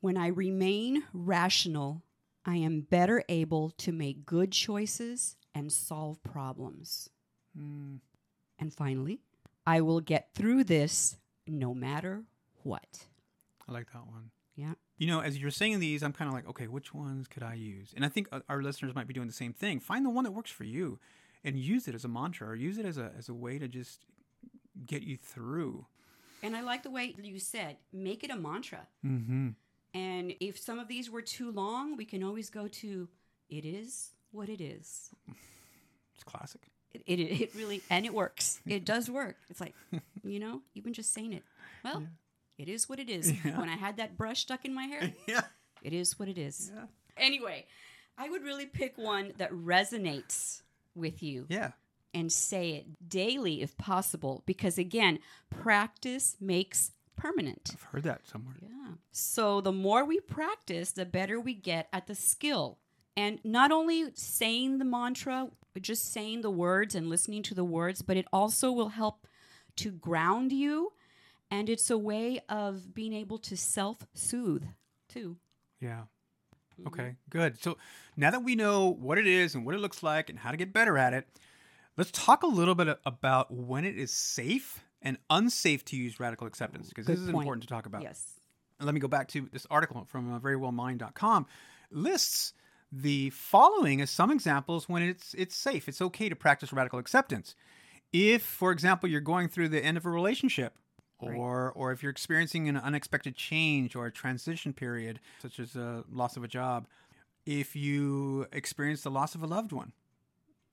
When 0.00 0.16
I 0.16 0.26
remain 0.28 1.04
rational, 1.12 2.02
I 2.44 2.56
am 2.56 2.82
better 2.82 3.22
able 3.28 3.70
to 3.78 3.92
make 3.92 4.26
good 4.26 4.52
choices 4.52 5.36
and 5.54 5.72
solve 5.72 6.22
problems. 6.22 7.08
Mm. 7.58 8.00
And 8.58 8.72
finally, 8.72 9.20
I 9.66 9.80
will 9.80 10.00
get 10.00 10.34
through 10.34 10.64
this 10.64 11.16
no 11.46 11.74
matter 11.74 12.24
what. 12.62 13.06
I 13.66 13.72
like 13.72 13.92
that 13.92 14.06
one. 14.06 14.30
Yeah. 14.56 14.74
You 14.98 15.06
know, 15.08 15.20
as 15.20 15.38
you're 15.38 15.50
saying 15.50 15.80
these, 15.80 16.02
I'm 16.02 16.12
kind 16.12 16.28
of 16.28 16.34
like, 16.34 16.48
okay, 16.48 16.68
which 16.68 16.94
ones 16.94 17.26
could 17.26 17.42
I 17.42 17.54
use? 17.54 17.92
And 17.96 18.04
I 18.04 18.08
think 18.08 18.28
uh, 18.30 18.40
our 18.48 18.62
listeners 18.62 18.94
might 18.94 19.08
be 19.08 19.14
doing 19.14 19.26
the 19.26 19.32
same 19.32 19.52
thing. 19.52 19.80
Find 19.80 20.04
the 20.04 20.10
one 20.10 20.24
that 20.24 20.30
works 20.30 20.50
for 20.50 20.64
you, 20.64 20.98
and 21.42 21.58
use 21.58 21.88
it 21.88 21.94
as 21.94 22.04
a 22.04 22.08
mantra, 22.08 22.48
or 22.48 22.54
use 22.54 22.78
it 22.78 22.86
as 22.86 22.96
a 22.96 23.10
as 23.18 23.28
a 23.28 23.34
way 23.34 23.58
to 23.58 23.66
just 23.66 24.04
get 24.86 25.02
you 25.02 25.16
through. 25.16 25.86
And 26.44 26.54
I 26.54 26.60
like 26.60 26.82
the 26.82 26.90
way 26.90 27.14
you 27.20 27.38
said, 27.40 27.78
make 27.92 28.22
it 28.22 28.30
a 28.30 28.36
mantra. 28.36 28.86
Mm-hmm. 29.04 29.48
And 29.94 30.34
if 30.40 30.58
some 30.58 30.78
of 30.78 30.88
these 30.88 31.10
were 31.10 31.22
too 31.22 31.50
long, 31.50 31.96
we 31.96 32.04
can 32.04 32.22
always 32.22 32.50
go 32.50 32.68
to 32.68 33.08
it 33.48 33.64
is 33.64 34.10
what 34.30 34.48
it 34.48 34.60
is. 34.60 35.10
It's 36.14 36.24
classic. 36.24 36.60
It, 36.92 37.02
it, 37.06 37.20
it 37.20 37.54
really, 37.54 37.82
and 37.90 38.04
it 38.04 38.12
works. 38.12 38.60
It 38.66 38.84
does 38.84 39.10
work. 39.10 39.36
It's 39.48 39.60
like, 39.60 39.74
you 40.22 40.38
know, 40.38 40.60
even 40.74 40.92
just 40.92 41.12
saying 41.14 41.32
it. 41.32 41.44
Well, 41.84 42.04
It 42.58 42.68
is 42.68 42.88
what 42.88 42.98
it 42.98 43.08
is. 43.08 43.32
Yeah. 43.44 43.58
When 43.58 43.68
I 43.68 43.76
had 43.76 43.96
that 43.96 44.16
brush 44.16 44.40
stuck 44.40 44.64
in 44.64 44.74
my 44.74 44.84
hair, 44.84 45.12
yeah. 45.26 45.42
it 45.82 45.92
is 45.92 46.18
what 46.18 46.28
it 46.28 46.38
is. 46.38 46.70
Yeah. 46.74 46.84
Anyway, 47.16 47.66
I 48.18 48.28
would 48.28 48.42
really 48.42 48.66
pick 48.66 48.98
one 48.98 49.32
that 49.38 49.50
resonates 49.52 50.62
with 50.94 51.22
you 51.22 51.46
Yeah. 51.48 51.72
And 52.14 52.30
say 52.32 52.70
it 52.70 53.08
daily 53.08 53.60
if 53.60 53.76
possible 53.76 54.42
because 54.46 54.78
again, 54.78 55.18
practice 55.50 56.36
makes 56.40 56.92
permanent. 57.16 57.70
I've 57.72 57.82
heard 57.82 58.02
that 58.04 58.26
somewhere. 58.26 58.54
Yeah. 58.62 58.92
So 59.12 59.60
the 59.60 59.72
more 59.72 60.04
we 60.04 60.20
practice, 60.20 60.92
the 60.92 61.04
better 61.04 61.40
we 61.40 61.54
get 61.54 61.88
at 61.92 62.06
the 62.06 62.14
skill. 62.14 62.78
And 63.16 63.38
not 63.44 63.70
only 63.70 64.06
saying 64.14 64.78
the 64.78 64.84
mantra, 64.84 65.48
just 65.80 66.12
saying 66.12 66.40
the 66.40 66.50
words 66.50 66.94
and 66.94 67.08
listening 67.08 67.42
to 67.44 67.54
the 67.54 67.64
words, 67.64 68.02
but 68.02 68.16
it 68.16 68.26
also 68.32 68.72
will 68.72 68.88
help 68.88 69.26
to 69.76 69.90
ground 69.90 70.52
you. 70.52 70.92
And 71.50 71.68
it's 71.68 71.90
a 71.90 71.98
way 71.98 72.40
of 72.48 72.94
being 72.94 73.12
able 73.12 73.38
to 73.38 73.56
self 73.56 74.06
soothe 74.14 74.64
too. 75.08 75.36
Yeah. 75.80 76.02
Mm-hmm. 76.80 76.88
Okay, 76.88 77.14
good. 77.30 77.62
So 77.62 77.76
now 78.16 78.30
that 78.30 78.42
we 78.42 78.56
know 78.56 78.88
what 78.88 79.18
it 79.18 79.26
is 79.26 79.54
and 79.54 79.64
what 79.64 79.74
it 79.74 79.80
looks 79.80 80.02
like 80.02 80.28
and 80.28 80.38
how 80.38 80.50
to 80.50 80.56
get 80.56 80.72
better 80.72 80.98
at 80.98 81.14
it, 81.14 81.28
let's 81.96 82.10
talk 82.10 82.42
a 82.42 82.46
little 82.46 82.74
bit 82.74 82.98
about 83.04 83.52
when 83.52 83.84
it 83.84 83.96
is 83.96 84.10
safe 84.10 84.80
and 85.02 85.18
unsafe 85.30 85.84
to 85.86 85.96
use 85.96 86.18
radical 86.18 86.46
acceptance 86.46 86.88
because 86.88 87.06
this 87.06 87.18
is 87.18 87.26
point. 87.26 87.42
important 87.42 87.62
to 87.62 87.68
talk 87.68 87.86
about. 87.86 88.02
Yes. 88.02 88.40
And 88.78 88.86
let 88.86 88.94
me 88.94 89.00
go 89.00 89.08
back 89.08 89.28
to 89.28 89.48
this 89.52 89.66
article 89.70 90.04
from 90.08 90.32
uh, 90.32 90.40
verywellmind.com 90.40 91.46
lists 91.90 92.54
the 92.90 93.30
following 93.30 94.00
as 94.00 94.10
some 94.10 94.30
examples 94.30 94.88
when 94.88 95.02
it's 95.02 95.34
it's 95.34 95.56
safe. 95.56 95.88
It's 95.88 96.00
okay 96.00 96.28
to 96.28 96.36
practice 96.36 96.72
radical 96.72 96.98
acceptance. 96.98 97.54
If, 98.12 98.42
for 98.42 98.70
example, 98.70 99.08
you're 99.08 99.20
going 99.20 99.48
through 99.48 99.68
the 99.68 99.84
end 99.84 99.96
of 99.96 100.06
a 100.06 100.10
relationship 100.10 100.78
or 101.18 101.72
or 101.72 101.92
if 101.92 102.02
you're 102.02 102.10
experiencing 102.10 102.68
an 102.68 102.76
unexpected 102.76 103.34
change 103.34 103.96
or 103.96 104.06
a 104.06 104.12
transition 104.12 104.72
period 104.72 105.20
such 105.40 105.58
as 105.58 105.74
a 105.76 106.04
loss 106.10 106.36
of 106.36 106.44
a 106.44 106.48
job, 106.48 106.86
if 107.46 107.74
you 107.74 108.46
experience 108.52 109.02
the 109.02 109.10
loss 109.10 109.34
of 109.34 109.42
a 109.42 109.46
loved 109.46 109.72
one, 109.72 109.92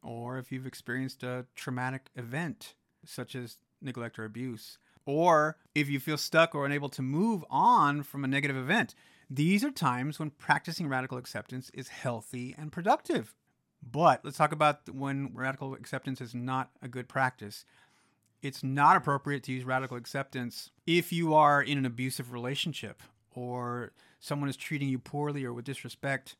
or 0.03 0.37
if 0.37 0.51
you've 0.51 0.67
experienced 0.67 1.23
a 1.23 1.45
traumatic 1.55 2.09
event 2.15 2.75
such 3.05 3.35
as 3.35 3.57
neglect 3.81 4.19
or 4.19 4.25
abuse, 4.25 4.77
or 5.05 5.57
if 5.73 5.89
you 5.89 5.99
feel 5.99 6.17
stuck 6.17 6.53
or 6.53 6.65
unable 6.65 6.89
to 6.89 7.01
move 7.01 7.43
on 7.49 8.03
from 8.03 8.23
a 8.23 8.27
negative 8.27 8.57
event. 8.57 8.93
These 9.29 9.63
are 9.63 9.71
times 9.71 10.19
when 10.19 10.31
practicing 10.31 10.87
radical 10.87 11.17
acceptance 11.17 11.71
is 11.73 11.87
healthy 11.87 12.53
and 12.57 12.71
productive. 12.71 13.33
But 13.81 14.23
let's 14.23 14.37
talk 14.37 14.51
about 14.51 14.89
when 14.93 15.31
radical 15.33 15.73
acceptance 15.73 16.21
is 16.21 16.35
not 16.35 16.69
a 16.81 16.87
good 16.87 17.07
practice. 17.07 17.65
It's 18.41 18.63
not 18.63 18.97
appropriate 18.97 19.43
to 19.43 19.51
use 19.51 19.63
radical 19.63 19.97
acceptance 19.97 20.69
if 20.85 21.11
you 21.11 21.33
are 21.33 21.61
in 21.61 21.77
an 21.77 21.85
abusive 21.85 22.31
relationship 22.31 23.01
or 23.33 23.93
someone 24.19 24.49
is 24.49 24.57
treating 24.57 24.89
you 24.89 24.99
poorly 24.99 25.45
or 25.45 25.53
with 25.53 25.65
disrespect. 25.65 26.35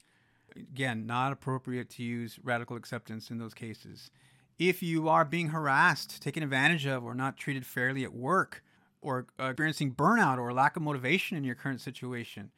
Again, 0.55 1.05
not 1.05 1.31
appropriate 1.31 1.89
to 1.91 2.03
use 2.03 2.39
radical 2.43 2.75
acceptance 2.75 3.29
in 3.29 3.37
those 3.37 3.53
cases. 3.53 4.11
If 4.59 4.83
you 4.83 5.09
are 5.09 5.25
being 5.25 5.49
harassed, 5.49 6.21
taken 6.21 6.43
advantage 6.43 6.85
of, 6.85 7.03
or 7.03 7.15
not 7.15 7.37
treated 7.37 7.65
fairly 7.65 8.03
at 8.03 8.13
work, 8.13 8.63
or 9.01 9.27
uh, 9.39 9.45
experiencing 9.45 9.95
burnout 9.95 10.37
or 10.37 10.53
lack 10.53 10.75
of 10.75 10.83
motivation 10.83 11.37
in 11.37 11.43
your 11.43 11.55
current 11.55 11.81
situation, 11.81 12.51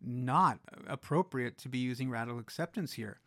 not 0.00 0.58
appropriate 0.86 1.58
to 1.58 1.68
be 1.68 1.78
using 1.78 2.10
radical 2.10 2.38
acceptance 2.38 2.94
here. 2.94 3.20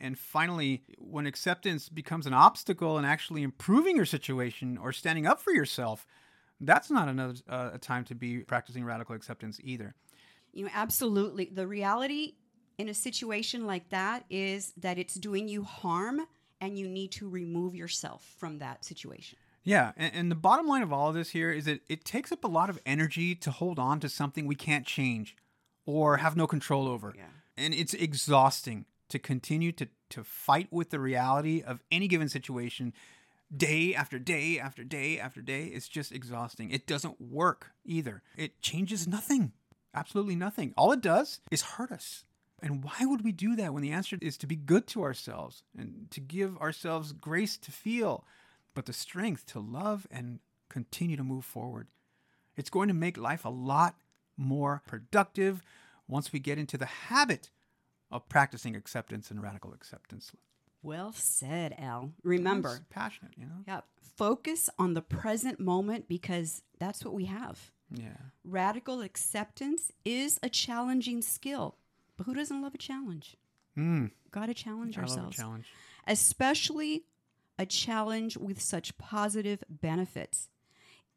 And 0.00 0.18
finally, 0.18 0.82
when 0.98 1.26
acceptance 1.26 1.88
becomes 1.88 2.26
an 2.26 2.34
obstacle 2.34 2.98
in 2.98 3.04
actually 3.04 3.42
improving 3.42 3.96
your 3.96 4.04
situation 4.04 4.78
or 4.78 4.92
standing 4.92 5.26
up 5.26 5.40
for 5.40 5.52
yourself, 5.52 6.06
that's 6.60 6.90
not 6.90 7.08
another 7.08 7.34
uh, 7.48 7.70
a 7.74 7.78
time 7.78 8.04
to 8.04 8.14
be 8.14 8.38
practicing 8.40 8.84
radical 8.84 9.14
acceptance 9.14 9.58
either. 9.62 9.94
You 10.52 10.64
know, 10.64 10.70
absolutely. 10.74 11.50
The 11.52 11.66
reality 11.66 12.34
in 12.78 12.88
a 12.88 12.94
situation 12.94 13.66
like 13.66 13.88
that 13.90 14.24
is 14.30 14.72
that 14.78 14.98
it's 14.98 15.14
doing 15.14 15.48
you 15.48 15.64
harm 15.64 16.20
and 16.60 16.78
you 16.78 16.88
need 16.88 17.12
to 17.12 17.28
remove 17.28 17.74
yourself 17.74 18.34
from 18.38 18.58
that 18.58 18.84
situation. 18.84 19.38
Yeah, 19.64 19.92
and, 19.96 20.14
and 20.14 20.30
the 20.30 20.36
bottom 20.36 20.66
line 20.66 20.82
of 20.82 20.92
all 20.92 21.08
of 21.08 21.14
this 21.14 21.30
here 21.30 21.50
is 21.50 21.66
that 21.66 21.80
it 21.88 22.04
takes 22.04 22.32
up 22.32 22.44
a 22.44 22.48
lot 22.48 22.70
of 22.70 22.80
energy 22.86 23.34
to 23.34 23.50
hold 23.50 23.78
on 23.78 24.00
to 24.00 24.08
something 24.08 24.46
we 24.46 24.54
can't 24.54 24.86
change 24.86 25.36
or 25.84 26.18
have 26.18 26.36
no 26.36 26.46
control 26.46 26.88
over. 26.88 27.12
Yeah. 27.16 27.24
And 27.56 27.74
it's 27.74 27.94
exhausting 27.94 28.86
to 29.08 29.18
continue 29.18 29.72
to, 29.72 29.88
to 30.10 30.22
fight 30.22 30.68
with 30.70 30.90
the 30.90 31.00
reality 31.00 31.62
of 31.62 31.80
any 31.90 32.08
given 32.08 32.28
situation 32.28 32.92
day 33.54 33.94
after 33.94 34.18
day 34.18 34.58
after 34.58 34.84
day 34.84 35.18
after 35.18 35.40
day. 35.40 35.64
It's 35.64 35.88
just 35.88 36.12
exhausting. 36.12 36.70
It 36.70 36.86
doesn't 36.86 37.20
work 37.20 37.72
either. 37.84 38.22
It 38.36 38.60
changes 38.62 39.08
nothing. 39.08 39.52
Absolutely 39.94 40.36
nothing. 40.36 40.74
All 40.76 40.92
it 40.92 41.00
does 41.00 41.40
is 41.50 41.62
hurt 41.62 41.90
us. 41.90 42.24
And 42.60 42.82
why 42.82 42.98
would 43.02 43.22
we 43.24 43.32
do 43.32 43.54
that 43.56 43.72
when 43.72 43.82
the 43.82 43.92
answer 43.92 44.18
is 44.20 44.36
to 44.38 44.46
be 44.46 44.56
good 44.56 44.86
to 44.88 45.02
ourselves 45.02 45.62
and 45.76 46.10
to 46.10 46.20
give 46.20 46.56
ourselves 46.58 47.12
grace 47.12 47.56
to 47.58 47.70
feel, 47.70 48.24
but 48.74 48.86
the 48.86 48.92
strength 48.92 49.46
to 49.46 49.60
love 49.60 50.06
and 50.10 50.40
continue 50.68 51.16
to 51.16 51.22
move 51.24 51.44
forward? 51.44 51.86
It's 52.56 52.70
going 52.70 52.88
to 52.88 52.94
make 52.94 53.16
life 53.16 53.44
a 53.44 53.48
lot 53.50 53.94
more 54.36 54.82
productive 54.86 55.62
once 56.08 56.32
we 56.32 56.40
get 56.40 56.58
into 56.58 56.76
the 56.76 56.86
habit 56.86 57.50
of 58.10 58.28
practicing 58.28 58.74
acceptance 58.74 59.30
and 59.30 59.42
radical 59.42 59.72
acceptance. 59.72 60.32
Well 60.82 61.12
said, 61.12 61.74
Al. 61.78 62.12
Remember, 62.22 62.70
It's 62.70 62.84
passionate, 62.90 63.32
you 63.36 63.44
know? 63.46 63.62
yeah, 63.66 63.80
focus 64.16 64.70
on 64.78 64.94
the 64.94 65.02
present 65.02 65.60
moment 65.60 66.08
because 66.08 66.62
that's 66.78 67.04
what 67.04 67.14
we 67.14 67.26
have. 67.26 67.70
Yeah. 67.90 68.16
Radical 68.44 69.00
acceptance 69.02 69.92
is 70.04 70.38
a 70.42 70.48
challenging 70.48 71.20
skill, 71.20 71.76
but 72.18 72.24
who 72.26 72.34
doesn't 72.34 72.60
love 72.60 72.74
a 72.74 72.78
challenge? 72.78 73.36
Mm, 73.78 74.10
Got 74.30 74.46
to 74.46 74.54
challenge 74.54 74.98
I 74.98 75.02
love 75.02 75.08
a 75.10 75.12
ourselves. 75.14 75.36
challenge. 75.36 75.66
especially 76.06 77.04
a 77.58 77.64
challenge 77.64 78.36
with 78.36 78.60
such 78.60 78.96
positive 78.98 79.64
benefits. 79.70 80.48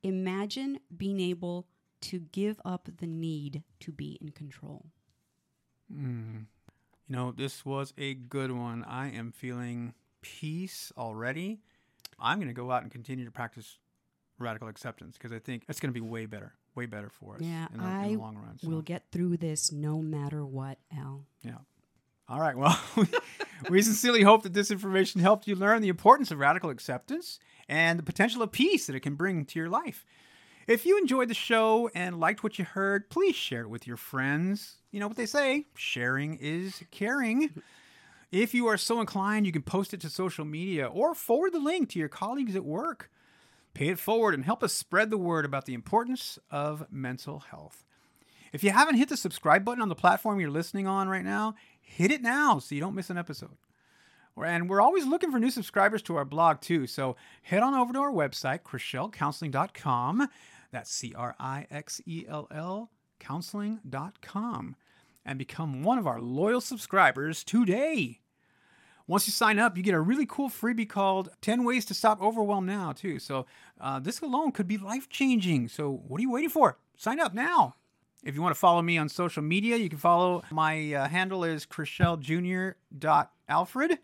Imagine 0.03 0.79
being 0.95 1.19
able 1.19 1.67
to 2.01 2.19
give 2.31 2.59
up 2.65 2.87
the 2.97 3.05
need 3.07 3.63
to 3.81 3.91
be 3.91 4.17
in 4.21 4.29
control. 4.29 4.85
Mm. 5.93 6.45
You 7.07 7.15
know, 7.15 7.31
this 7.31 7.65
was 7.65 7.93
a 7.97 8.13
good 8.13 8.51
one. 8.51 8.83
I 8.85 9.09
am 9.11 9.31
feeling 9.31 9.93
peace 10.21 10.91
already. 10.97 11.59
I'm 12.19 12.37
going 12.37 12.47
to 12.47 12.53
go 12.53 12.71
out 12.71 12.83
and 12.83 12.91
continue 12.91 13.25
to 13.25 13.31
practice 13.31 13.77
radical 14.39 14.67
acceptance 14.67 15.17
because 15.17 15.31
I 15.31 15.39
think 15.39 15.63
it's 15.67 15.79
going 15.79 15.93
to 15.93 15.99
be 15.99 16.05
way 16.05 16.25
better, 16.25 16.53
way 16.75 16.85
better 16.85 17.09
for 17.09 17.35
us 17.35 17.41
Yeah, 17.41 17.67
in, 17.73 17.77
the, 17.79 17.83
in 17.83 17.89
I 17.89 18.07
the 18.09 18.17
long 18.17 18.35
run. 18.37 18.57
So, 18.59 18.67
We'll 18.69 18.81
get 18.81 19.03
through 19.11 19.37
this 19.37 19.71
no 19.71 20.01
matter 20.01 20.45
what, 20.45 20.77
Al. 20.97 21.25
yeah. 21.43 21.55
All 22.29 22.39
right. 22.39 22.55
Well, 22.55 22.79
we 23.69 23.81
sincerely 23.81 24.21
hope 24.23 24.43
that 24.43 24.53
this 24.53 24.71
information 24.71 25.19
helped 25.19 25.47
you 25.47 25.55
learn 25.55 25.81
the 25.81 25.89
importance 25.89 26.31
of 26.31 26.39
radical 26.39 26.69
acceptance 26.69 27.39
and 27.67 27.99
the 27.99 28.03
potential 28.03 28.41
of 28.41 28.51
peace 28.53 28.87
that 28.87 28.95
it 28.95 29.01
can 29.01 29.15
bring 29.15 29.43
to 29.45 29.59
your 29.59 29.67
life. 29.69 30.05
If 30.65 30.85
you 30.85 30.97
enjoyed 30.97 31.27
the 31.27 31.33
show 31.33 31.89
and 31.93 32.19
liked 32.21 32.41
what 32.43 32.57
you 32.57 32.63
heard, 32.63 33.09
please 33.09 33.35
share 33.35 33.61
it 33.61 33.69
with 33.69 33.85
your 33.85 33.97
friends. 33.97 34.75
You 34.91 35.01
know 35.01 35.07
what 35.09 35.17
they 35.17 35.25
say 35.25 35.65
sharing 35.75 36.35
is 36.35 36.81
caring. 36.91 37.61
If 38.31 38.53
you 38.53 38.67
are 38.67 38.77
so 38.77 39.01
inclined, 39.01 39.45
you 39.45 39.51
can 39.51 39.63
post 39.63 39.93
it 39.93 39.99
to 40.01 40.09
social 40.09 40.45
media 40.45 40.85
or 40.87 41.13
forward 41.13 41.51
the 41.51 41.59
link 41.59 41.89
to 41.89 41.99
your 41.99 42.07
colleagues 42.07 42.55
at 42.55 42.63
work. 42.63 43.09
Pay 43.73 43.89
it 43.89 43.99
forward 43.99 44.33
and 44.33 44.45
help 44.45 44.63
us 44.63 44.73
spread 44.73 45.09
the 45.09 45.17
word 45.17 45.45
about 45.45 45.65
the 45.65 45.73
importance 45.73 46.37
of 46.49 46.85
mental 46.91 47.39
health. 47.39 47.85
If 48.51 48.63
you 48.63 48.71
haven't 48.71 48.95
hit 48.95 49.09
the 49.09 49.17
subscribe 49.17 49.63
button 49.63 49.81
on 49.81 49.89
the 49.89 49.95
platform 49.95 50.39
you're 50.39 50.49
listening 50.49 50.87
on 50.87 51.07
right 51.07 51.23
now, 51.23 51.55
hit 51.79 52.11
it 52.11 52.21
now 52.21 52.59
so 52.59 52.75
you 52.75 52.81
don't 52.81 52.95
miss 52.95 53.09
an 53.09 53.17
episode. 53.17 53.57
And 54.37 54.69
we're 54.69 54.81
always 54.81 55.05
looking 55.05 55.31
for 55.31 55.39
new 55.39 55.51
subscribers 55.51 56.01
to 56.03 56.15
our 56.15 56.25
blog 56.25 56.61
too. 56.61 56.87
So 56.87 57.15
head 57.43 57.63
on 57.63 57.73
over 57.73 57.93
to 57.93 57.99
our 57.99 58.11
website, 58.11 58.61
CrixellCounseling.com. 58.61 60.27
That's 60.71 60.91
C 60.91 61.13
R 61.15 61.35
I 61.39 61.67
X 61.69 62.01
E 62.05 62.25
L 62.27 62.47
L 62.51 62.91
counseling.com 63.19 64.75
and 65.25 65.37
become 65.37 65.83
one 65.83 65.99
of 65.99 66.07
our 66.07 66.19
loyal 66.19 66.61
subscribers 66.61 67.43
today. 67.43 68.19
Once 69.11 69.27
you 69.27 69.33
sign 69.33 69.59
up, 69.59 69.75
you 69.75 69.83
get 69.83 69.93
a 69.93 69.99
really 69.99 70.25
cool 70.25 70.49
freebie 70.49 70.87
called 70.87 71.27
10 71.41 71.65
Ways 71.65 71.83
to 71.83 71.93
Stop 71.93 72.21
Overwhelm 72.21 72.65
Now, 72.65 72.93
too. 72.93 73.19
So 73.19 73.45
uh, 73.81 73.99
this 73.99 74.21
alone 74.21 74.53
could 74.53 74.69
be 74.69 74.77
life 74.77 75.09
changing. 75.09 75.67
So 75.67 76.01
what 76.07 76.19
are 76.19 76.21
you 76.21 76.31
waiting 76.31 76.49
for? 76.49 76.77
Sign 76.95 77.19
up 77.19 77.33
now. 77.33 77.75
If 78.23 78.35
you 78.35 78.41
want 78.41 78.55
to 78.55 78.59
follow 78.59 78.81
me 78.81 78.97
on 78.97 79.09
social 79.09 79.43
media, 79.43 79.75
you 79.75 79.89
can 79.89 79.97
follow 79.97 80.43
my 80.49 80.93
uh, 80.93 81.09
handle 81.09 81.43
is 81.43 81.65
crixelljr.alfred. 81.65 83.99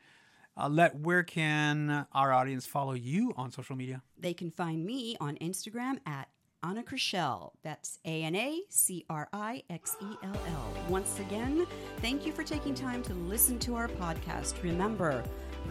Uh, 0.57 0.67
let 0.67 0.99
where 0.99 1.23
can 1.23 2.05
our 2.11 2.33
audience 2.33 2.65
follow 2.65 2.91
you 2.91 3.33
on 3.37 3.49
social 3.49 3.77
media? 3.77 4.01
They 4.19 4.33
can 4.33 4.51
find 4.51 4.85
me 4.85 5.15
on 5.21 5.37
Instagram 5.37 5.99
at 6.05 6.27
Anna 6.67 6.83
Crixell. 6.83 7.51
That's 7.63 7.99
A 8.03 8.23
N 8.23 8.35
A 8.35 8.61
C 8.67 9.05
R 9.09 9.29
I 9.31 9.63
X 9.69 9.95
E 10.01 10.17
L 10.21 10.37
L. 10.47 10.73
Once 10.89 11.17
again, 11.19 11.65
thank 12.01 12.25
you 12.25 12.33
for 12.33 12.43
taking 12.43 12.75
time 12.75 13.01
to 13.03 13.13
listen 13.13 13.57
to 13.59 13.75
our 13.75 13.87
podcast. 13.87 14.61
Remember, 14.61 15.23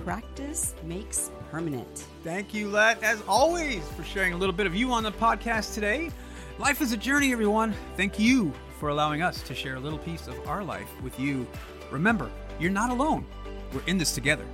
practice 0.05 0.75
makes 0.85 1.31
permanent. 1.51 2.07
Thank 2.25 2.55
you, 2.55 2.71
Let, 2.71 3.03
as 3.03 3.23
always, 3.29 3.87
for 3.91 4.05
sharing 4.05 4.33
a 4.33 4.37
little 4.39 4.55
bit 4.55 4.67
of 4.67 4.75
you 4.75 4.91
on 4.91 5.03
the 5.03 5.13
podcast 5.13 5.75
today. 5.75 6.11
Life 6.59 6.81
is 6.81 6.93
a 6.93 6.97
journey, 6.97 7.31
everyone. 7.31 7.75
Thank 7.99 8.19
you 8.19 8.55
for 8.81 8.89
allowing 8.89 9.21
us 9.21 9.43
to 9.43 9.55
share 9.55 9.75
a 9.75 9.81
little 9.81 9.99
piece 9.99 10.27
of 10.27 10.49
our 10.49 10.65
life 10.65 10.89
with 11.03 11.21
you. 11.21 11.47
Remember, 11.91 12.31
you're 12.59 12.71
not 12.71 12.89
alone. 12.89 13.27
We're 13.75 13.85
in 13.87 13.99
this 13.99 14.15
together. 14.15 14.47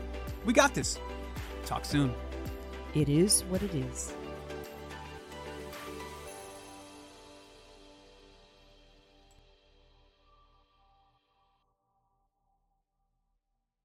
We 0.45 0.53
got 0.53 0.75
this. 0.75 0.99
Talk 1.67 1.85
soon. 1.85 2.13
It 2.95 3.09
is 3.09 3.43
what 3.49 3.63
it 3.63 3.75
is. 3.77 4.13